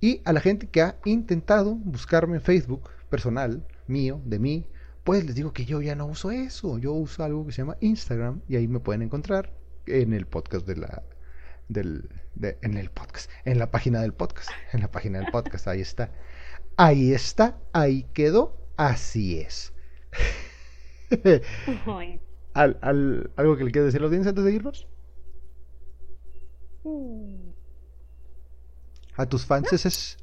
[0.00, 4.66] Y a la gente que ha intentado buscarme en Facebook personal, mío, de mí,
[5.04, 6.78] pues les digo que yo ya no uso eso.
[6.78, 9.52] Yo uso algo que se llama Instagram y ahí me pueden encontrar
[9.86, 11.02] en el podcast de la.
[11.68, 15.68] Del, de- en el podcast, en la página del podcast, en la página del podcast,
[15.68, 16.10] ahí está.
[16.76, 19.72] Ahí está, ahí quedó, así es.
[22.54, 24.88] Al- al- ¿Algo que le quieras decir a la audiencia antes de irnos?
[26.84, 27.50] Mm.
[29.16, 30.16] A tus fanses.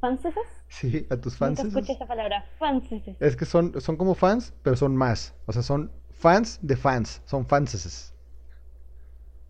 [0.00, 0.34] ¿Fanses?
[0.68, 1.66] Sí, a tus fanses.
[1.66, 2.44] escuché esa palabra.
[2.58, 3.02] Fanses.
[3.20, 5.34] Es que son, son como fans, pero son más.
[5.46, 7.22] O sea, son fans de fans.
[7.24, 8.14] Son fanses.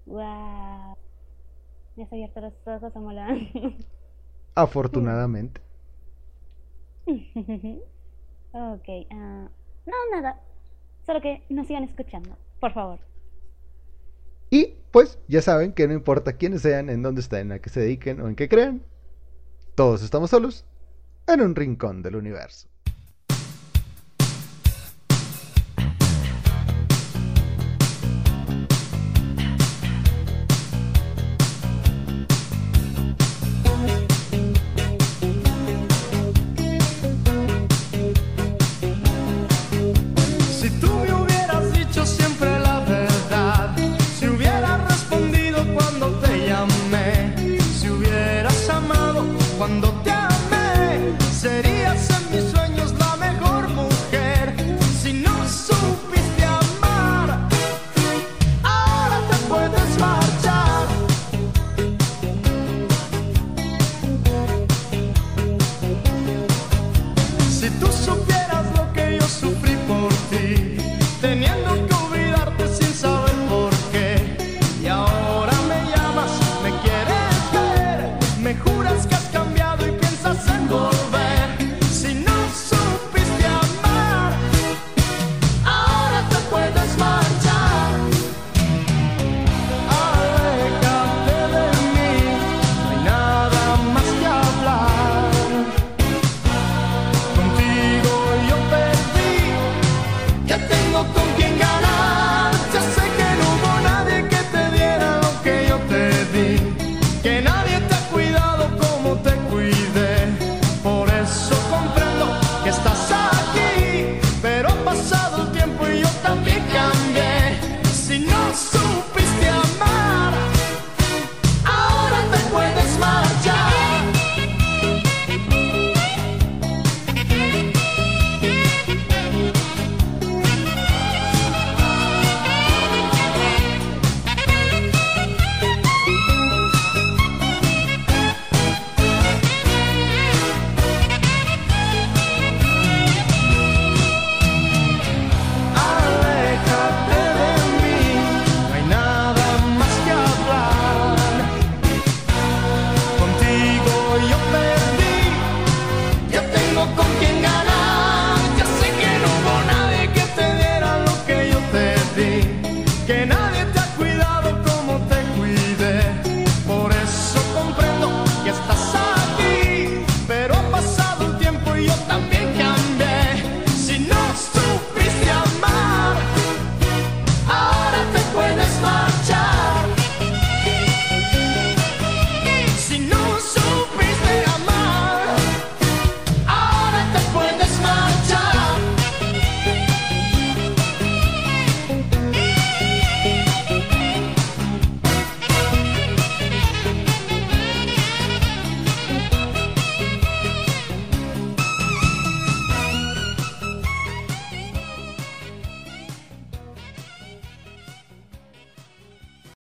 [0.06, 0.96] Wow.
[1.96, 3.48] Me has abierto los ojos, Amolán.
[4.54, 5.60] Afortunadamente.
[7.06, 8.88] ok.
[9.10, 9.48] ah,
[9.86, 10.40] no, nada.
[11.04, 12.36] Solo que nos sigan escuchando.
[12.60, 13.00] Por favor.
[14.50, 17.80] Y pues ya saben que no importa quiénes sean, en dónde estén, a qué se
[17.80, 18.82] dediquen o en qué crean,
[19.74, 20.64] todos estamos solos
[21.26, 22.68] en un rincón del universo.